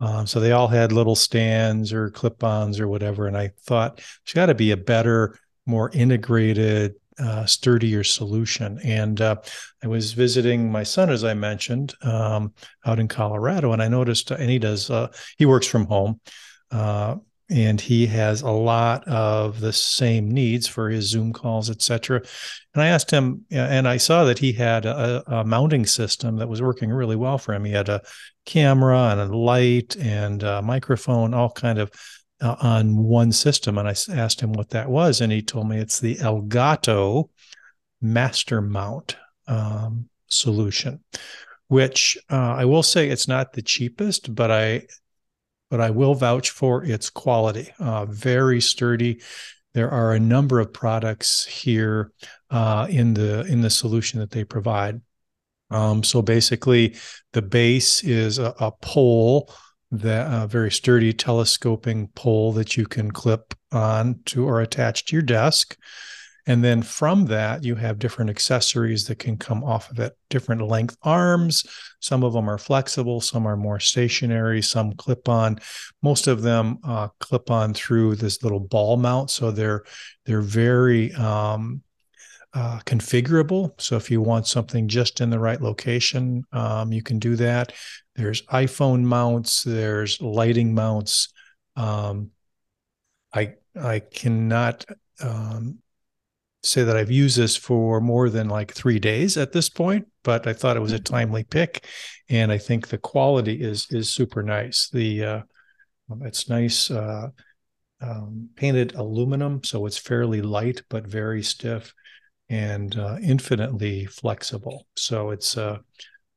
Um, 0.00 0.26
so 0.26 0.40
they 0.40 0.52
all 0.52 0.68
had 0.68 0.92
little 0.92 1.16
stands 1.16 1.92
or 1.92 2.10
clip-ons 2.10 2.80
or 2.80 2.88
whatever, 2.88 3.26
and 3.26 3.36
I 3.36 3.52
thought 3.62 3.96
there's 3.96 4.34
got 4.34 4.46
to 4.46 4.54
be 4.54 4.72
a 4.72 4.76
better, 4.76 5.38
more 5.66 5.90
integrated 5.92 6.94
uh, 7.18 7.46
sturdier 7.46 8.04
solution. 8.04 8.78
And 8.84 9.20
uh, 9.20 9.36
I 9.82 9.86
was 9.86 10.12
visiting 10.12 10.70
my 10.70 10.82
son, 10.82 11.10
as 11.10 11.24
I 11.24 11.34
mentioned, 11.34 11.94
um, 12.02 12.54
out 12.84 12.98
in 12.98 13.08
Colorado, 13.08 13.72
and 13.72 13.82
I 13.82 13.88
noticed, 13.88 14.30
and 14.30 14.50
he 14.50 14.58
does, 14.58 14.90
uh, 14.90 15.08
he 15.38 15.46
works 15.46 15.66
from 15.66 15.86
home. 15.86 16.20
Uh, 16.70 17.16
and 17.50 17.78
he 17.78 18.06
has 18.06 18.40
a 18.40 18.50
lot 18.50 19.06
of 19.06 19.60
the 19.60 19.72
same 19.72 20.30
needs 20.30 20.66
for 20.66 20.88
his 20.88 21.08
Zoom 21.08 21.32
calls, 21.32 21.68
etc. 21.68 22.22
And 22.72 22.82
I 22.82 22.88
asked 22.88 23.10
him, 23.10 23.44
and 23.50 23.86
I 23.86 23.98
saw 23.98 24.24
that 24.24 24.38
he 24.38 24.52
had 24.52 24.86
a, 24.86 25.22
a, 25.26 25.44
mounting 25.44 25.84
system 25.84 26.36
that 26.36 26.48
was 26.48 26.62
working 26.62 26.90
really 26.90 27.16
well 27.16 27.36
for 27.36 27.52
him. 27.52 27.64
He 27.64 27.72
had 27.72 27.90
a 27.90 28.00
camera 28.46 29.10
and 29.10 29.20
a 29.20 29.36
light 29.36 29.94
and 29.96 30.42
a 30.42 30.62
microphone, 30.62 31.34
all 31.34 31.50
kind 31.50 31.78
of 31.78 31.90
uh, 32.40 32.56
on 32.60 32.96
one 32.96 33.32
system. 33.32 33.78
And 33.78 33.88
I 33.88 33.94
asked 34.12 34.40
him 34.40 34.52
what 34.52 34.70
that 34.70 34.88
was, 34.88 35.20
and 35.20 35.32
he 35.32 35.42
told 35.42 35.68
me 35.68 35.78
it's 35.78 36.00
the 36.00 36.16
Elgato 36.16 37.30
Master 38.00 38.60
Mount 38.60 39.16
um, 39.46 40.08
solution, 40.26 41.00
which 41.68 42.18
uh, 42.30 42.54
I 42.56 42.64
will 42.64 42.82
say 42.82 43.08
it's 43.08 43.28
not 43.28 43.52
the 43.52 43.62
cheapest, 43.62 44.34
but 44.34 44.50
I 44.50 44.86
but 45.70 45.80
I 45.80 45.90
will 45.90 46.14
vouch 46.14 46.50
for 46.50 46.84
its 46.84 47.10
quality. 47.10 47.72
Uh, 47.80 48.04
very 48.06 48.60
sturdy. 48.60 49.22
There 49.72 49.90
are 49.90 50.12
a 50.12 50.20
number 50.20 50.60
of 50.60 50.72
products 50.72 51.44
here 51.44 52.12
uh, 52.50 52.86
in 52.88 53.14
the 53.14 53.44
in 53.46 53.60
the 53.60 53.70
solution 53.70 54.20
that 54.20 54.30
they 54.30 54.44
provide. 54.44 55.00
Um, 55.70 56.04
so 56.04 56.22
basically, 56.22 56.96
the 57.32 57.42
base 57.42 58.04
is 58.04 58.38
a, 58.38 58.54
a 58.60 58.70
pole 58.70 59.52
that 59.98 60.26
uh, 60.26 60.46
very 60.46 60.70
sturdy 60.70 61.12
telescoping 61.12 62.08
pole 62.08 62.52
that 62.52 62.76
you 62.76 62.86
can 62.86 63.10
clip 63.10 63.54
on 63.72 64.20
to 64.26 64.46
or 64.46 64.60
attach 64.60 65.06
to 65.06 65.16
your 65.16 65.22
desk. 65.22 65.76
And 66.46 66.62
then 66.62 66.82
from 66.82 67.24
that, 67.26 67.64
you 67.64 67.74
have 67.76 67.98
different 67.98 68.30
accessories 68.30 69.06
that 69.06 69.18
can 69.18 69.38
come 69.38 69.64
off 69.64 69.90
of 69.90 69.98
it, 69.98 70.16
different 70.28 70.60
length 70.60 70.96
arms. 71.02 71.64
Some 72.00 72.22
of 72.22 72.34
them 72.34 72.50
are 72.50 72.58
flexible, 72.58 73.22
some 73.22 73.46
are 73.46 73.56
more 73.56 73.80
stationary, 73.80 74.60
some 74.60 74.92
clip 74.92 75.26
on. 75.28 75.58
Most 76.02 76.26
of 76.26 76.42
them 76.42 76.78
uh, 76.84 77.08
clip 77.18 77.50
on 77.50 77.72
through 77.72 78.16
this 78.16 78.42
little 78.42 78.60
ball 78.60 78.98
mount. 78.98 79.30
So 79.30 79.50
they're 79.50 79.84
they're 80.26 80.42
very 80.42 81.14
um, 81.14 81.82
uh, 82.52 82.80
configurable. 82.84 83.72
So 83.80 83.96
if 83.96 84.10
you 84.10 84.20
want 84.20 84.46
something 84.46 84.86
just 84.86 85.22
in 85.22 85.30
the 85.30 85.40
right 85.40 85.60
location, 85.60 86.44
um, 86.52 86.92
you 86.92 87.02
can 87.02 87.18
do 87.18 87.36
that. 87.36 87.72
There's 88.16 88.42
iPhone 88.42 89.02
mounts, 89.02 89.62
there's 89.62 90.20
lighting 90.20 90.74
mounts. 90.74 91.28
Um, 91.76 92.30
I 93.32 93.54
I 93.74 94.00
cannot 94.00 94.84
um, 95.20 95.78
say 96.62 96.84
that 96.84 96.96
I've 96.96 97.10
used 97.10 97.36
this 97.36 97.56
for 97.56 98.00
more 98.00 98.30
than 98.30 98.48
like 98.48 98.72
three 98.72 98.98
days 98.98 99.36
at 99.36 99.52
this 99.52 99.68
point, 99.68 100.06
but 100.22 100.46
I 100.46 100.52
thought 100.52 100.76
it 100.76 100.80
was 100.80 100.92
a 100.92 100.96
mm-hmm. 100.96 101.14
timely 101.14 101.44
pick, 101.44 101.86
and 102.28 102.52
I 102.52 102.58
think 102.58 102.88
the 102.88 102.98
quality 102.98 103.60
is 103.62 103.86
is 103.90 104.10
super 104.10 104.42
nice. 104.42 104.88
The 104.92 105.24
uh, 105.24 105.42
it's 106.22 106.48
nice 106.48 106.90
uh, 106.90 107.28
um, 108.00 108.48
painted 108.54 108.94
aluminum, 108.94 109.64
so 109.64 109.86
it's 109.86 109.98
fairly 109.98 110.42
light 110.42 110.82
but 110.88 111.06
very 111.06 111.42
stiff 111.42 111.92
and 112.48 112.96
uh, 112.98 113.16
infinitely 113.22 114.04
flexible. 114.06 114.86
So 114.96 115.30
it's 115.30 115.56
uh, 115.56 115.78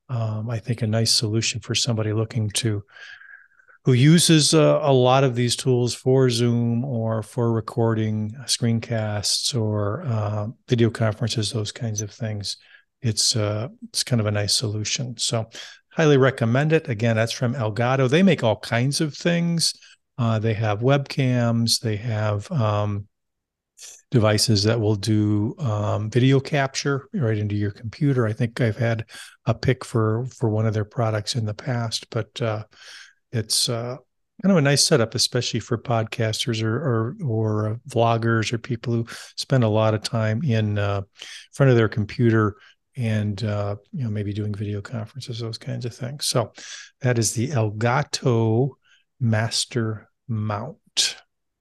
um, 0.10 0.50
I 0.50 0.60
think 0.60 0.82
a 0.82 0.88
nice 0.88 1.12
solution 1.12 1.60
for 1.60 1.76
somebody 1.76 2.13
looking 2.13 2.50
to 2.52 2.84
who 3.88 3.93
uses 3.93 4.54
uh, 4.54 4.80
a 4.82 4.91
lot 4.91 5.24
of 5.24 5.34
these 5.34 5.56
tools 5.56 5.96
for 5.96 6.30
Zoom 6.30 6.84
or 6.84 7.24
for 7.24 7.54
recording 7.54 8.32
screencasts 8.43 9.58
or 9.58 10.04
uh, 10.06 10.48
video 10.67 10.89
conferences, 10.89 11.54
those 11.54 11.72
kinds 11.72 12.02
of 12.02 12.12
things. 12.12 12.58
It's 13.02 13.38
uh, 13.38 13.70
it's 13.88 14.04
kind 14.04 14.20
of 14.20 14.26
a 14.26 14.32
nice 14.32 14.54
solution. 14.54 15.15
So, 15.15 15.50
highly 15.89 16.17
recommend 16.17 16.74
it. 16.74 16.89
Again, 16.89 17.15
that's 17.15 17.32
from 17.32 17.54
Elgato. 17.54 18.10
They 18.10 18.24
make 18.24 18.43
all 18.43 18.58
kinds 18.58 19.00
of 19.00 19.15
things. 19.15 19.74
Uh, 20.17 20.38
they 20.38 20.54
have 20.54 20.82
webcams. 20.82 21.80
They 21.80 21.96
have 21.96 22.52
um, 22.52 23.07
devices 24.10 24.63
that 24.63 24.80
will 24.80 24.96
do 24.96 25.54
um, 25.60 26.10
video 26.10 26.39
capture 26.39 27.08
right 27.13 27.38
into 27.38 27.56
your 27.56 27.72
computer. 27.72 28.26
I 28.26 28.34
think 28.34 28.62
I've 28.62 28.78
had 28.78 29.06
a 29.46 29.54
pick 29.54 29.84
for 29.84 30.26
for 30.28 30.50
one 30.50 30.65
of 30.65 30.74
their 30.74 30.86
products 30.86 31.36
in 31.36 31.46
the 31.46 31.54
past, 31.54 32.10
but 32.10 32.41
uh, 32.41 32.63
it's 33.32 33.67
uh, 33.67 33.98
kind 34.41 34.52
of 34.52 34.58
a 34.58 34.62
nice 34.62 34.86
setup, 34.86 35.15
especially 35.15 35.60
for 35.60 35.78
podcasters 35.78 36.63
or 36.63 36.78
or, 36.78 37.15
or 37.26 37.67
uh, 37.67 37.76
vloggers 37.89 38.54
or 38.54 38.58
people 38.58 38.93
who 38.93 39.06
spend 39.36 39.63
a 39.63 39.70
lot 39.70 39.93
of 39.93 40.04
time 40.04 40.41
in 40.43 40.78
uh, 40.78 41.02
front 41.54 41.70
of 41.70 41.76
their 41.76 41.89
computer 41.89 42.56
and 42.96 43.43
uh, 43.43 43.76
you 43.91 44.04
know 44.04 44.10
maybe 44.10 44.34
doing 44.34 44.54
video 44.54 44.82
conferences, 44.82 45.39
those 45.39 45.58
kinds 45.58 45.86
of 45.86 45.93
things. 45.93 46.26
So 46.28 46.54
that 47.02 47.20
is 47.20 47.34
the 47.34 47.50
Elgato 47.50 48.70
Master 49.20 50.10
Mount. 50.28 51.17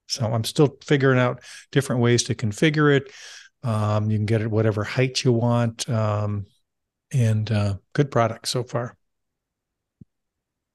So 0.06 0.26
I'm 0.26 0.44
still 0.44 0.76
figuring 0.84 1.18
out 1.18 1.42
different 1.72 2.02
ways 2.02 2.24
to 2.24 2.34
configure 2.34 2.96
it. 2.96 3.12
Um, 3.62 4.10
you 4.10 4.18
can 4.18 4.26
get 4.26 4.42
it 4.42 4.50
whatever 4.50 4.84
height 4.84 5.24
you 5.24 5.32
want, 5.32 5.88
um, 5.88 6.46
and 7.12 7.50
uh, 7.50 7.74
good 7.92 8.10
product 8.10 8.48
so 8.48 8.62
far. 8.62 8.96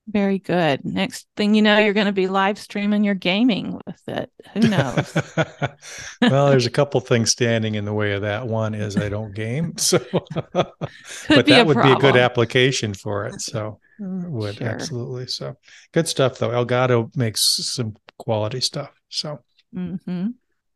Very 0.07 0.39
good. 0.39 0.83
Next 0.83 1.27
thing 1.37 1.53
you 1.53 1.61
know, 1.61 1.77
you're 1.77 1.93
going 1.93 2.07
to 2.07 2.11
be 2.11 2.27
live 2.27 2.57
streaming 2.57 3.03
your 3.03 3.13
gaming 3.13 3.79
with 3.85 4.01
it. 4.07 4.31
Who 4.53 4.61
knows? 4.61 5.13
well, 6.21 6.49
there's 6.49 6.65
a 6.65 6.71
couple 6.71 6.99
things 6.99 7.31
standing 7.31 7.75
in 7.75 7.85
the 7.85 7.93
way 7.93 8.13
of 8.13 8.21
that. 8.21 8.47
One 8.47 8.73
is 8.73 8.97
I 8.97 9.07
don't 9.09 9.33
game, 9.33 9.73
so 9.77 9.99
but 10.53 11.45
that 11.45 11.65
would 11.65 11.81
be 11.81 11.91
a 11.91 11.95
good 11.95 12.17
application 12.17 12.93
for 12.93 13.27
it. 13.27 13.39
So 13.41 13.79
would 13.99 14.55
sure. 14.55 14.67
absolutely. 14.67 15.27
So 15.27 15.55
good 15.93 16.07
stuff 16.07 16.39
though. 16.39 16.49
Elgato 16.49 17.15
makes 17.15 17.41
some 17.41 17.95
quality 18.17 18.59
stuff. 18.59 18.91
So 19.11 19.39
mm-hmm. 19.75 20.29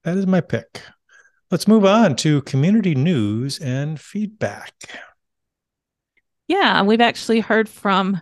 that 0.04 0.18
is 0.18 0.28
my 0.28 0.42
pick. 0.42 0.82
Let's 1.50 1.68
move 1.68 1.86
on 1.86 2.16
to 2.18 2.42
community 2.42 2.96
news 2.96 3.60
and 3.60 4.00
feedback. 4.00 4.74
Yeah, 6.48 6.84
we've 6.84 7.02
actually 7.02 7.40
heard 7.40 7.68
from 7.68 8.22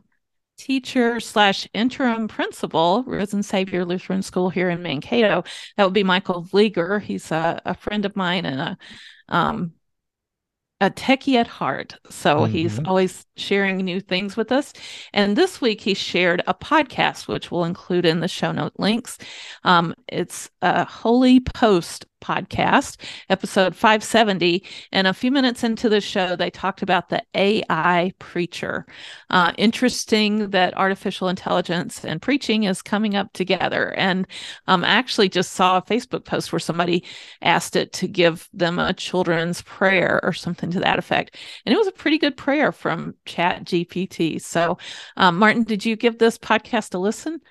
teacher 0.57 1.19
slash 1.19 1.67
interim 1.73 2.27
principal, 2.27 3.03
Risen 3.03 3.43
Savior 3.43 3.83
Lutheran 3.83 4.21
School 4.21 4.49
here 4.49 4.69
in 4.69 4.81
Mankato. 4.81 5.43
That 5.75 5.83
would 5.83 5.93
be 5.93 6.03
Michael 6.03 6.43
Vlieger. 6.43 7.01
He's 7.01 7.31
a, 7.31 7.61
a 7.65 7.73
friend 7.73 8.05
of 8.05 8.15
mine 8.15 8.45
and 8.45 8.61
a 8.61 8.77
um, 9.29 9.73
a 10.83 10.89
techie 10.89 11.35
at 11.35 11.47
heart. 11.47 11.95
So 12.09 12.39
mm-hmm. 12.39 12.51
he's 12.51 12.77
always 12.79 13.25
sharing 13.37 13.77
new 13.77 14.01
things 14.01 14.35
with 14.35 14.51
us. 14.51 14.73
And 15.13 15.37
this 15.37 15.61
week 15.61 15.79
he 15.79 15.93
shared 15.93 16.43
a 16.45 16.53
podcast, 16.53 17.29
which 17.29 17.49
we'll 17.49 17.63
include 17.63 18.05
in 18.05 18.19
the 18.19 18.27
show 18.27 18.51
note 18.51 18.73
links. 18.77 19.17
Um, 19.63 19.95
it's 20.09 20.49
a 20.61 20.83
Holy 20.83 21.39
Post 21.39 22.05
podcast, 22.23 22.97
episode 23.29 23.75
570. 23.75 24.63
And 24.91 25.07
a 25.07 25.13
few 25.13 25.31
minutes 25.31 25.63
into 25.63 25.89
the 25.89 26.01
show, 26.01 26.35
they 26.35 26.49
talked 26.49 26.81
about 26.81 27.09
the 27.09 27.21
AI 27.35 28.13
preacher. 28.19 28.85
Uh, 29.29 29.51
interesting 29.57 30.49
that 30.51 30.75
artificial 30.77 31.27
intelligence 31.27 32.05
and 32.05 32.21
preaching 32.21 32.63
is 32.63 32.81
coming 32.81 33.15
up 33.15 33.31
together. 33.33 33.93
And 33.97 34.25
um, 34.67 34.83
I 34.83 34.89
actually 34.89 35.29
just 35.29 35.51
saw 35.51 35.77
a 35.77 35.81
Facebook 35.81 36.25
post 36.25 36.51
where 36.51 36.59
somebody 36.59 37.03
asked 37.41 37.75
it 37.75 37.91
to 37.93 38.07
give 38.07 38.49
them 38.53 38.79
a 38.79 38.93
children's 38.93 39.61
prayer 39.63 40.19
or 40.23 40.33
something 40.33 40.71
to 40.71 40.79
that 40.79 40.99
effect. 40.99 41.37
And 41.65 41.73
it 41.73 41.77
was 41.77 41.87
a 41.87 41.91
pretty 41.91 42.17
good 42.17 42.37
prayer 42.37 42.71
from 42.71 43.15
Chat 43.25 43.65
GPT. 43.65 44.41
So, 44.41 44.77
um, 45.17 45.37
Martin, 45.37 45.63
did 45.63 45.85
you 45.85 45.95
give 45.95 46.17
this 46.17 46.37
podcast 46.37 46.93
a 46.93 46.97
listen? 46.97 47.41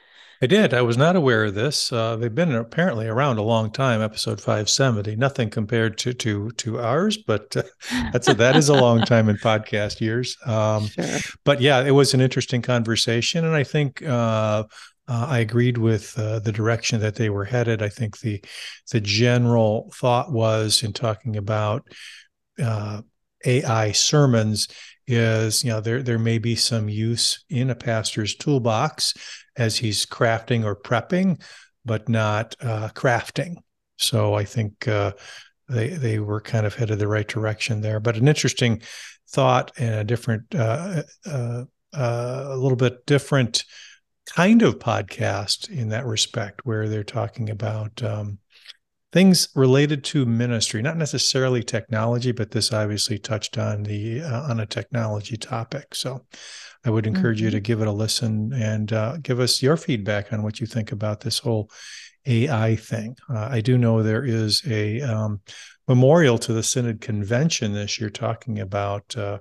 I 0.43 0.47
did. 0.47 0.75
I 0.75 0.83
was 0.83 0.97
not 0.97 1.15
aware 1.15 1.45
of 1.45 1.55
this. 1.55 1.93
Uh, 1.93 2.17
they've 2.17 2.35
been 2.35 2.53
apparently 2.53 3.07
around 3.07 3.39
a 3.39 3.43
long 3.43 3.71
time. 3.71 4.03
Episode 4.03 4.41
five 4.41 4.69
seventy. 4.69 5.15
Nothing 5.15 5.51
compared 5.51 5.97
to 5.99 6.13
to 6.15 6.51
to 6.51 6.81
ours, 6.81 7.17
but 7.17 7.57
uh, 7.57 7.63
that's 8.13 8.27
a, 8.27 8.35
that 8.35 8.57
is 8.57 8.69
a 8.69 8.75
long 8.75 9.03
time 9.03 9.29
in 9.29 9.37
podcast 9.37 10.01
years. 10.01 10.37
Um, 10.45 10.89
sure. 10.89 11.19
But 11.45 11.61
yeah, 11.61 11.85
it 11.85 11.93
was 11.93 12.13
an 12.13 12.21
interesting 12.21 12.61
conversation, 12.61 13.45
and 13.45 13.55
I 13.55 13.65
think. 13.65 14.03
Uh, 14.03 14.65
uh, 15.09 15.27
I 15.29 15.41
agreed 15.41 15.79
with 15.79 16.17
uh, 16.17 16.39
the 16.39 16.53
direction 16.53 17.01
that 17.01 17.17
they 17.17 17.29
were 17.29 17.45
headed. 17.45 17.83
I 17.83 17.89
think 17.89 18.21
the 18.21 18.41
the 18.93 19.01
general 19.01 19.93
thought 19.97 20.31
was 20.31 20.85
in 20.85 20.93
talking 20.93 21.37
about 21.37 21.83
uh, 22.63 23.03
AI 23.45 23.91
sermons 23.91 24.69
is 25.07 25.65
you 25.65 25.71
know 25.71 25.81
there 25.81 26.03
there 26.03 26.19
may 26.19 26.39
be 26.39 26.55
some 26.55 26.89
use 26.89 27.45
in 27.49 27.71
a 27.71 27.75
pastor's 27.75 28.35
toolbox 28.35 29.15
as 29.57 29.77
he's 29.77 30.07
crafting 30.07 30.65
or 30.65 30.77
prepping, 30.77 31.43
but 31.85 32.09
not 32.09 32.57
uh, 32.61 32.89
crafting. 32.95 33.57
So 33.99 34.35
I 34.35 34.45
think 34.45 34.89
uh, 34.89 35.13
they 35.69 35.89
they 35.89 36.19
were 36.19 36.41
kind 36.41 36.67
of 36.67 36.75
headed 36.75 36.99
the 36.99 37.09
right 37.09 37.27
direction 37.27 37.81
there. 37.81 38.01
But 38.01 38.17
an 38.17 38.29
interesting 38.29 38.83
thought 39.31 39.73
and 39.79 39.95
a 39.95 40.05
different, 40.05 40.55
uh, 40.55 41.03
uh, 41.27 41.65
uh, 41.93 42.45
a 42.49 42.57
little 42.57 42.77
bit 42.77 43.07
different 43.07 43.65
kind 44.27 44.63
of 44.63 44.79
podcast 44.79 45.71
in 45.71 45.89
that 45.89 46.07
respect, 46.07 46.61
where 46.65 46.89
they're 46.89 47.05
talking 47.05 47.51
about 47.51 48.03
um, 48.03 48.39
things 49.13 49.49
related 49.55 50.03
to 50.03 50.25
ministry, 50.25 50.81
not 50.83 50.97
necessarily 50.97 51.63
technology, 51.63 52.33
but 52.33 52.51
this 52.51 52.73
obviously 52.73 53.19
touched 53.19 53.59
on 53.59 53.83
the 53.83 54.23
uh, 54.23 54.51
on 54.51 54.61
a 54.61 54.67
technology 54.67 55.37
topic. 55.37 55.95
So 55.95 56.25
I 56.85 56.91
would 56.91 57.07
encourage 57.07 57.39
mm-hmm. 57.39 57.47
you 57.47 57.51
to 57.53 57.61
give 57.61 57.81
it 57.81 57.89
a 57.89 57.93
listen 57.93 58.53
and 58.53 58.93
uh, 58.93 59.19
give 59.19 59.39
us 59.39 59.63
your 59.63 59.77
feedback 59.77 60.33
on 60.33 60.43
what 60.43 60.61
you 60.61 60.67
think 60.67 60.93
about 60.93 61.21
this 61.21 61.39
whole 61.39 61.71
AI 62.27 62.77
thing. 62.77 63.17
Uh, 63.29 63.49
I 63.51 63.61
do 63.61 63.77
know 63.77 64.03
there 64.03 64.25
is 64.25 64.63
a 64.67 65.03
um, 65.03 65.41
memorial 65.87 66.39
to 66.39 66.53
the 66.53 66.63
Synod 66.63 67.01
Convention 67.01 67.73
this 67.73 68.01
year 68.01 68.11
talking 68.11 68.61
about 68.61 69.17
uh, 69.17 69.39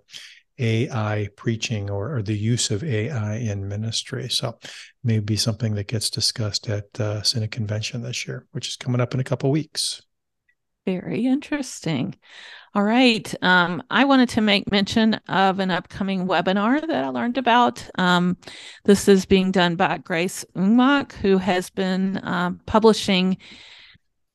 AI 0.60 1.30
preaching 1.36 1.90
or, 1.90 2.16
or, 2.18 2.22
the 2.22 2.38
use 2.38 2.72
of 2.72 2.84
AI 2.84 3.36
in 3.36 3.68
ministry. 3.68 4.30
So 4.30 4.60
maybe 5.04 5.36
something 5.36 5.76
that 5.76 5.88
gets 5.88 6.10
discussed 6.10 6.70
at 6.70 7.00
uh, 7.00 7.24
Synod 7.24 7.52
Convention 7.52 8.02
this 8.02 8.28
year, 8.28 8.46
which 8.52 8.68
is 8.68 8.76
coming 8.76 9.02
up 9.02 9.14
in 9.14 9.20
a 9.20 9.24
couple 9.24 9.50
weeks. 9.50 10.02
Very 10.86 11.26
interesting. 11.28 12.16
All 12.74 12.84
right. 12.84 13.34
Um, 13.44 13.84
I 13.92 14.06
wanted 14.06 14.30
to 14.30 14.42
make 14.42 14.72
mention 14.72 15.16
of 15.28 15.60
an 15.60 15.70
upcoming 15.70 16.28
webinar 16.28 16.82
that 16.82 17.04
I 17.04 17.10
learned 17.10 17.38
about. 17.38 17.88
Um, 17.96 18.38
this 18.86 19.08
is 19.08 19.26
being 19.26 19.52
done 19.52 19.76
by 19.76 20.00
Grace 20.00 20.44
Ungmak, 20.56 21.12
who 21.14 21.38
has 21.38 21.70
been 21.70 22.18
uh, 22.18 22.52
publishing 22.66 23.38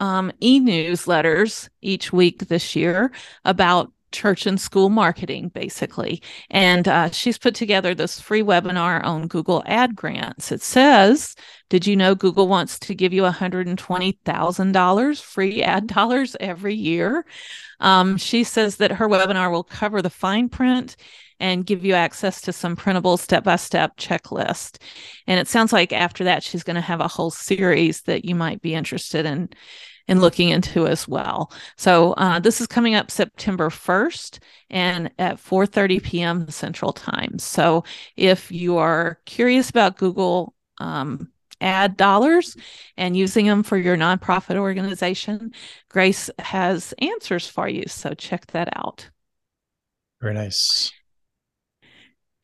um, 0.01 0.31
e 0.41 0.61
newsletters 0.61 1.69
each 1.81 2.13
week 2.13 2.47
this 2.49 2.77
year 2.77 3.11
about 3.45 3.93
church 4.13 4.47
and 4.47 4.61
school 4.61 4.89
marketing, 4.89 5.49
basically. 5.49 6.23
And 6.51 6.87
uh, 6.89 7.11
she's 7.11 7.39
put 7.39 7.55
together 7.55 7.95
this 7.95 8.21
free 8.21 8.43
webinar 8.43 9.03
on 9.05 9.29
Google 9.29 9.63
Ad 9.67 9.95
Grants. 9.97 10.53
It 10.53 10.63
says, 10.63 11.35
Did 11.69 11.87
you 11.87 11.97
know 11.97 12.15
Google 12.15 12.49
wants 12.49 12.79
to 12.81 12.95
give 12.95 13.13
you 13.13 13.23
$120,000 13.23 15.23
free 15.23 15.63
ad 15.63 15.87
dollars 15.87 16.37
every 16.41 16.75
year? 16.75 17.25
Um, 17.81 18.17
she 18.17 18.45
says 18.45 18.77
that 18.77 18.93
her 18.93 19.09
webinar 19.09 19.51
will 19.51 19.65
cover 19.65 20.03
the 20.03 20.11
fine 20.11 20.49
print 20.49 20.97
and 21.39 21.67
give 21.67 21.85
you 21.85 21.95
access 21.95 22.41
to 22.43 22.53
some 22.53 22.77
printable 22.77 23.17
step 23.17 23.45
by 23.45 23.57
step 23.57 23.97
checklist. 23.97 24.81
And 25.27 25.39
it 25.39 25.49
sounds 25.49 25.73
like 25.73 25.93
after 25.93 26.25
that, 26.25 26.43
she's 26.43 26.63
going 26.63 26.77
to 26.77 26.81
have 26.81 27.01
a 27.01 27.09
whole 27.09 27.31
series 27.31 28.03
that 28.03 28.25
you 28.25 28.35
might 28.35 28.63
be 28.63 28.75
interested 28.75 29.27
in 29.27 29.51
in 30.09 30.21
looking 30.21 30.51
into 30.51 30.87
as 30.87 31.09
well. 31.09 31.53
So 31.77 32.13
uh, 32.15 32.39
this 32.39 32.61
is 32.61 32.67
coming 32.67 32.95
up 32.95 33.11
September 33.11 33.71
1st 33.71 34.39
and 34.71 35.11
at 35.19 35.37
4:30 35.37 36.03
p.m. 36.03 36.49
Central 36.49 36.93
Time. 36.93 37.39
So 37.39 37.85
if 38.17 38.51
you 38.51 38.77
are 38.79 39.19
curious 39.25 39.71
about 39.71 39.99
Google 39.99 40.55
um, 40.79 41.31
ad 41.61 41.97
dollars 41.97 42.57
and 42.97 43.17
using 43.17 43.47
them 43.47 43.63
for 43.63 43.77
your 43.77 43.97
nonprofit 43.97 44.57
organization, 44.57 45.53
Grace 45.89 46.31
has 46.39 46.93
answers 46.99 47.47
for 47.47 47.69
you. 47.69 47.85
So 47.87 48.15
check 48.15 48.47
that 48.49 48.69
out. 48.77 49.09
Very 50.21 50.35
nice. 50.35 50.93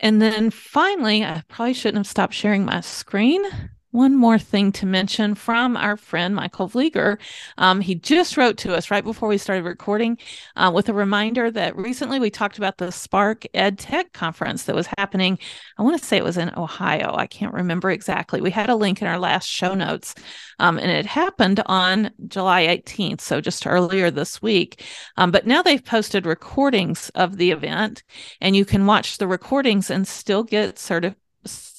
And 0.00 0.20
then 0.20 0.50
finally, 0.50 1.24
I 1.24 1.42
probably 1.48 1.74
shouldn't 1.74 1.98
have 1.98 2.10
stopped 2.10 2.34
sharing 2.34 2.64
my 2.64 2.80
screen 2.80 3.44
one 3.92 4.16
more 4.16 4.38
thing 4.38 4.72
to 4.72 4.86
mention 4.86 5.34
from 5.34 5.76
our 5.76 5.96
friend 5.96 6.34
Michael 6.34 6.68
Vlieger. 6.68 7.18
Um, 7.58 7.80
he 7.80 7.94
just 7.94 8.36
wrote 8.38 8.56
to 8.58 8.74
us 8.74 8.90
right 8.90 9.04
before 9.04 9.28
we 9.28 9.38
started 9.38 9.64
recording 9.64 10.18
uh, 10.56 10.72
with 10.74 10.88
a 10.88 10.94
reminder 10.94 11.50
that 11.50 11.76
recently 11.76 12.18
we 12.18 12.30
talked 12.30 12.56
about 12.56 12.78
the 12.78 12.90
Spark 12.90 13.44
Ed 13.52 13.78
Tech 13.78 14.12
conference 14.14 14.64
that 14.64 14.74
was 14.74 14.88
happening. 14.98 15.38
I 15.78 15.82
want 15.82 16.00
to 16.00 16.04
say 16.04 16.16
it 16.16 16.24
was 16.24 16.38
in 16.38 16.50
Ohio. 16.56 17.14
I 17.14 17.26
can't 17.26 17.52
remember 17.52 17.90
exactly. 17.90 18.40
We 18.40 18.50
had 18.50 18.70
a 18.70 18.76
link 18.76 19.02
in 19.02 19.08
our 19.08 19.18
last 19.18 19.46
show 19.46 19.74
notes, 19.74 20.14
um, 20.58 20.78
and 20.78 20.90
it 20.90 21.04
happened 21.04 21.62
on 21.66 22.10
July 22.28 22.66
18th, 22.66 23.20
so 23.20 23.42
just 23.42 23.66
earlier 23.66 24.10
this 24.10 24.40
week. 24.40 24.82
Um, 25.18 25.30
but 25.30 25.46
now 25.46 25.62
they've 25.62 25.84
posted 25.84 26.24
recordings 26.24 27.10
of 27.10 27.36
the 27.36 27.50
event, 27.50 28.02
and 28.40 28.56
you 28.56 28.64
can 28.64 28.86
watch 28.86 29.18
the 29.18 29.28
recordings 29.28 29.90
and 29.90 30.08
still 30.08 30.44
get 30.44 30.78
certified 30.78 31.16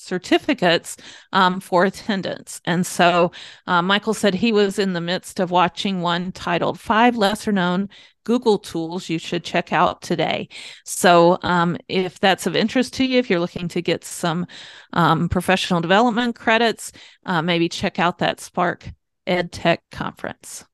certificates 0.03 0.97
um, 1.31 1.59
for 1.59 1.85
attendance. 1.85 2.61
And 2.65 2.85
so 2.85 3.31
uh, 3.67 3.81
Michael 3.81 4.13
said 4.13 4.33
he 4.33 4.51
was 4.51 4.77
in 4.79 4.93
the 4.93 5.01
midst 5.01 5.39
of 5.39 5.51
watching 5.51 6.01
one 6.01 6.31
titled 6.31 6.79
Five 6.79 7.15
Lesser 7.15 7.51
Known 7.51 7.89
Google 8.23 8.57
Tools 8.57 9.09
You 9.09 9.19
Should 9.19 9.43
Check 9.43 9.73
Out 9.73 10.01
Today. 10.01 10.47
So 10.85 11.37
um, 11.43 11.77
if 11.87 12.19
that's 12.19 12.47
of 12.47 12.55
interest 12.55 12.93
to 12.95 13.05
you, 13.05 13.19
if 13.19 13.29
you're 13.29 13.39
looking 13.39 13.67
to 13.69 13.81
get 13.81 14.03
some 14.03 14.45
um, 14.93 15.29
professional 15.29 15.81
development 15.81 16.35
credits, 16.35 16.91
uh, 17.25 17.41
maybe 17.41 17.67
check 17.67 17.99
out 17.99 18.19
that 18.19 18.39
Spark 18.39 18.89
EdTech 19.27 19.79
conference. 19.91 20.65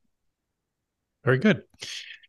Very 1.24 1.38
good. 1.38 1.64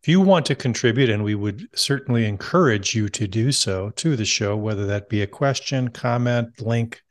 If 0.02 0.08
you 0.08 0.22
want 0.22 0.46
to 0.46 0.54
contribute, 0.54 1.10
and 1.10 1.22
we 1.22 1.34
would 1.34 1.68
certainly 1.74 2.24
encourage 2.24 2.94
you 2.94 3.10
to 3.10 3.28
do 3.28 3.52
so 3.52 3.90
to 3.96 4.16
the 4.16 4.24
show, 4.24 4.56
whether 4.56 4.86
that 4.86 5.10
be 5.10 5.20
a 5.20 5.26
question, 5.26 5.88
comment, 5.88 6.62
link, 6.62 7.02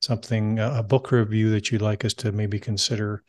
something, 0.00 0.60
a 0.60 0.84
book 0.84 1.10
review 1.10 1.50
that 1.50 1.72
you'd 1.72 1.82
like 1.82 2.04
us 2.04 2.14
to 2.14 2.30
maybe 2.30 2.60
consider, 2.60 3.24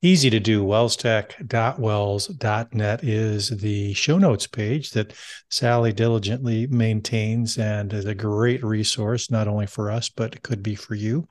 easy 0.00 0.30
to 0.30 0.38
do. 0.38 0.64
WELSTech.wels.net 0.64 3.02
is 3.02 3.48
the 3.48 3.94
show 3.94 4.18
notes 4.18 4.46
page 4.46 4.92
that 4.92 5.12
Sally 5.50 5.92
diligently 5.92 6.68
maintains 6.68 7.58
and 7.58 7.92
is 7.92 8.04
a 8.04 8.14
great 8.14 8.62
resource, 8.62 9.28
not 9.28 9.48
only 9.48 9.66
for 9.66 9.90
us, 9.90 10.08
but 10.08 10.36
it 10.36 10.44
could 10.44 10.62
be 10.62 10.76
for 10.76 10.94
you. 10.94 11.26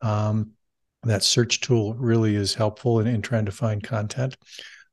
Um, 0.00 0.52
that 1.02 1.24
search 1.24 1.60
tool 1.60 1.94
really 1.94 2.36
is 2.36 2.54
helpful 2.54 3.00
in, 3.00 3.08
in 3.08 3.20
trying 3.20 3.46
to 3.46 3.52
find 3.52 3.82
content 3.82 4.36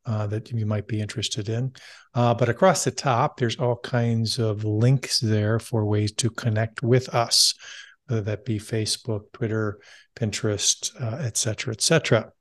uh, 0.05 0.27
that 0.27 0.51
you 0.51 0.65
might 0.65 0.87
be 0.87 1.01
interested 1.01 1.49
in. 1.49 1.71
Uh, 2.13 2.33
but 2.33 2.49
across 2.49 2.83
the 2.83 2.91
top, 2.91 3.37
there's 3.37 3.57
all 3.57 3.77
kinds 3.77 4.39
of 4.39 4.63
links 4.63 5.19
there 5.19 5.59
for 5.59 5.85
ways 5.85 6.11
to 6.13 6.29
connect 6.29 6.81
with 6.81 7.09
us, 7.13 7.53
whether 8.07 8.21
that 8.21 8.45
be 8.45 8.59
Facebook, 8.59 9.31
Twitter, 9.33 9.79
Pinterest, 10.15 10.91
uh, 11.01 11.17
et 11.23 11.37
cetera, 11.37 11.73
et 11.73 11.81
cetera. 11.81 12.31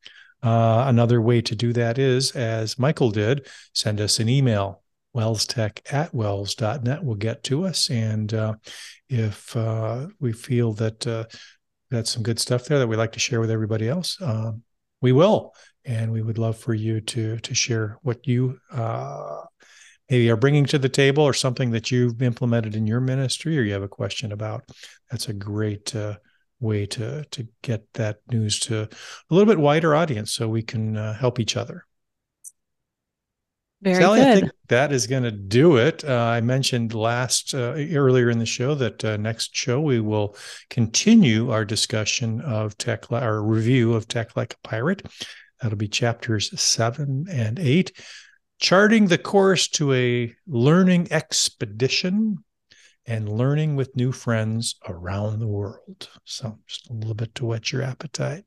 Uh, 0.43 0.85
another 0.87 1.21
way 1.21 1.41
to 1.43 1.57
do 1.57 1.73
that 1.73 1.99
is, 1.99 2.31
as 2.33 2.79
Michael 2.79 3.11
did, 3.11 3.47
send 3.75 4.01
us 4.01 4.21
an 4.21 4.29
email. 4.29 4.83
WELSTech 5.17 5.81
at 5.93 6.15
wels.net 6.15 7.03
will 7.03 7.17
get 7.17 7.43
to 7.45 7.67
us. 7.67 7.91
And 7.91 8.33
uh, 8.33 8.55
if 9.09 9.57
uh, 9.57 10.07
we 10.21 10.33
feel 10.33 10.75
that 10.75 11.07
uh, 11.07 11.25
that's 11.91 12.11
some 12.11 12.23
good 12.23 12.39
stuff 12.39 12.67
there 12.67 12.79
that 12.79 12.87
we'd 12.87 12.97
like 12.97 13.13
to 13.13 13.19
share 13.19 13.41
with 13.41 13.51
everybody 13.51 13.89
else, 13.89 14.21
uh, 14.21 14.53
we 15.01 15.13
will 15.13 15.55
and 15.89 16.13
we 16.13 16.21
would 16.21 16.39
love 16.39 16.57
for 16.57 16.75
you 16.75 17.01
to 17.01 17.39
to 17.39 17.55
share 17.55 17.99
what 18.03 18.29
you 18.29 18.61
uh, 18.71 19.41
maybe 20.09 20.31
are 20.31 20.37
bringing 20.37 20.67
to 20.67 20.79
the 20.79 20.89
table 20.89 21.25
or 21.25 21.33
something 21.33 21.71
that 21.71 21.91
you've 21.91 22.23
implemented 22.23 22.77
in 22.77 22.87
your 22.87 23.01
ministry 23.01 23.59
or 23.59 23.63
you 23.63 23.73
have 23.73 23.83
a 23.83 23.89
question 23.89 24.31
about 24.31 24.65
that's 25.11 25.29
a 25.29 25.33
great 25.33 25.97
uh, 25.97 26.17
way 26.61 26.87
to 26.87 27.25
to 27.31 27.49
get 27.63 27.91
that 27.95 28.19
news 28.31 28.61
to 28.61 28.83
a 28.83 29.35
little 29.35 29.47
bit 29.47 29.59
wider 29.59 29.95
audience 29.95 30.33
so 30.33 30.47
we 30.47 30.63
can 30.63 30.97
uh, 30.97 31.15
help 31.15 31.41
each 31.41 31.57
other 31.57 31.85
very 33.81 33.95
Sally, 33.95 34.19
good. 34.19 34.27
I 34.27 34.41
think 34.41 34.53
that 34.69 34.93
is 34.93 35.07
going 35.07 35.23
to 35.23 35.31
do 35.31 35.77
it. 35.77 36.05
Uh, 36.05 36.17
I 36.17 36.41
mentioned 36.41 36.95
last 36.95 37.55
uh, 37.55 37.75
earlier 37.93 38.29
in 38.29 38.41
the 38.41 38.45
show 38.45 38.75
that 38.75 39.05
uh, 39.05 39.17
next 39.19 39.55
show 39.55 39.81
we 39.81 40.01
will 40.01 40.37
continue 40.69 41.53
our 41.53 41.65
discussion 41.65 42.41
of 42.41 42.77
tech, 42.77 43.13
our 43.13 43.41
review 43.41 43.95
of 43.95 44.09
Tech 44.09 44.37
Like 44.37 44.55
a 44.55 44.69
Pirate. 44.69 45.07
That'll 45.61 45.79
be 45.79 45.89
chapters 45.89 46.59
seven 46.61 47.27
and 47.31 47.59
eight. 47.59 47.93
Charting 48.61 49.07
the 49.07 49.19
course 49.19 49.69
to 49.69 49.93
a 49.93 50.35
learning 50.47 51.09
expedition 51.13 52.39
and 53.07 53.29
learning 53.29 53.77
with 53.77 53.97
new 53.97 54.13
friends 54.13 54.77
around 54.89 55.39
the 55.39 55.47
world. 55.47 56.09
So, 56.25 56.59
just 56.67 56.91
a 56.91 56.93
little 56.93 57.15
bit 57.15 57.35
to 57.37 57.47
whet 57.47 57.73
your 57.73 57.83
appetite. 57.83 58.45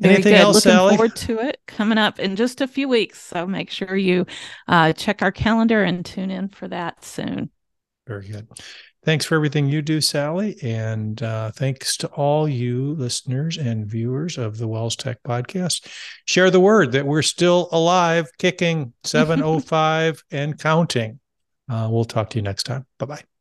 Very 0.00 0.14
Anything 0.14 0.32
good. 0.32 0.40
else, 0.40 0.56
Looking 0.56 0.72
Sally? 0.72 0.96
forward 0.96 1.16
to 1.16 1.38
it 1.40 1.60
coming 1.66 1.98
up 1.98 2.18
in 2.18 2.34
just 2.34 2.60
a 2.60 2.66
few 2.66 2.88
weeks. 2.88 3.20
So 3.20 3.46
make 3.46 3.70
sure 3.70 3.94
you 3.96 4.26
uh, 4.66 4.92
check 4.94 5.22
our 5.22 5.30
calendar 5.30 5.84
and 5.84 6.04
tune 6.04 6.30
in 6.30 6.48
for 6.48 6.66
that 6.68 7.04
soon. 7.04 7.50
Very 8.08 8.26
good. 8.26 8.48
Thanks 9.04 9.24
for 9.24 9.34
everything 9.34 9.68
you 9.68 9.82
do, 9.82 10.00
Sally. 10.00 10.56
And 10.62 11.20
uh, 11.22 11.50
thanks 11.50 11.96
to 11.98 12.08
all 12.08 12.48
you 12.48 12.94
listeners 12.94 13.58
and 13.58 13.84
viewers 13.86 14.38
of 14.38 14.58
the 14.58 14.68
WELSTech 14.68 15.16
podcast. 15.26 15.88
Share 16.24 16.50
the 16.50 16.60
word 16.60 16.92
that 16.92 17.04
we're 17.04 17.22
still 17.22 17.68
alive, 17.72 18.30
kicking 18.38 18.92
705 19.04 20.22
and 20.30 20.58
counting. 20.58 21.18
Uh, 21.68 21.88
we'll 21.90 22.04
talk 22.04 22.30
to 22.30 22.38
you 22.38 22.42
next 22.42 22.62
time. 22.64 22.86
Bye 22.98 23.06
bye. 23.06 23.31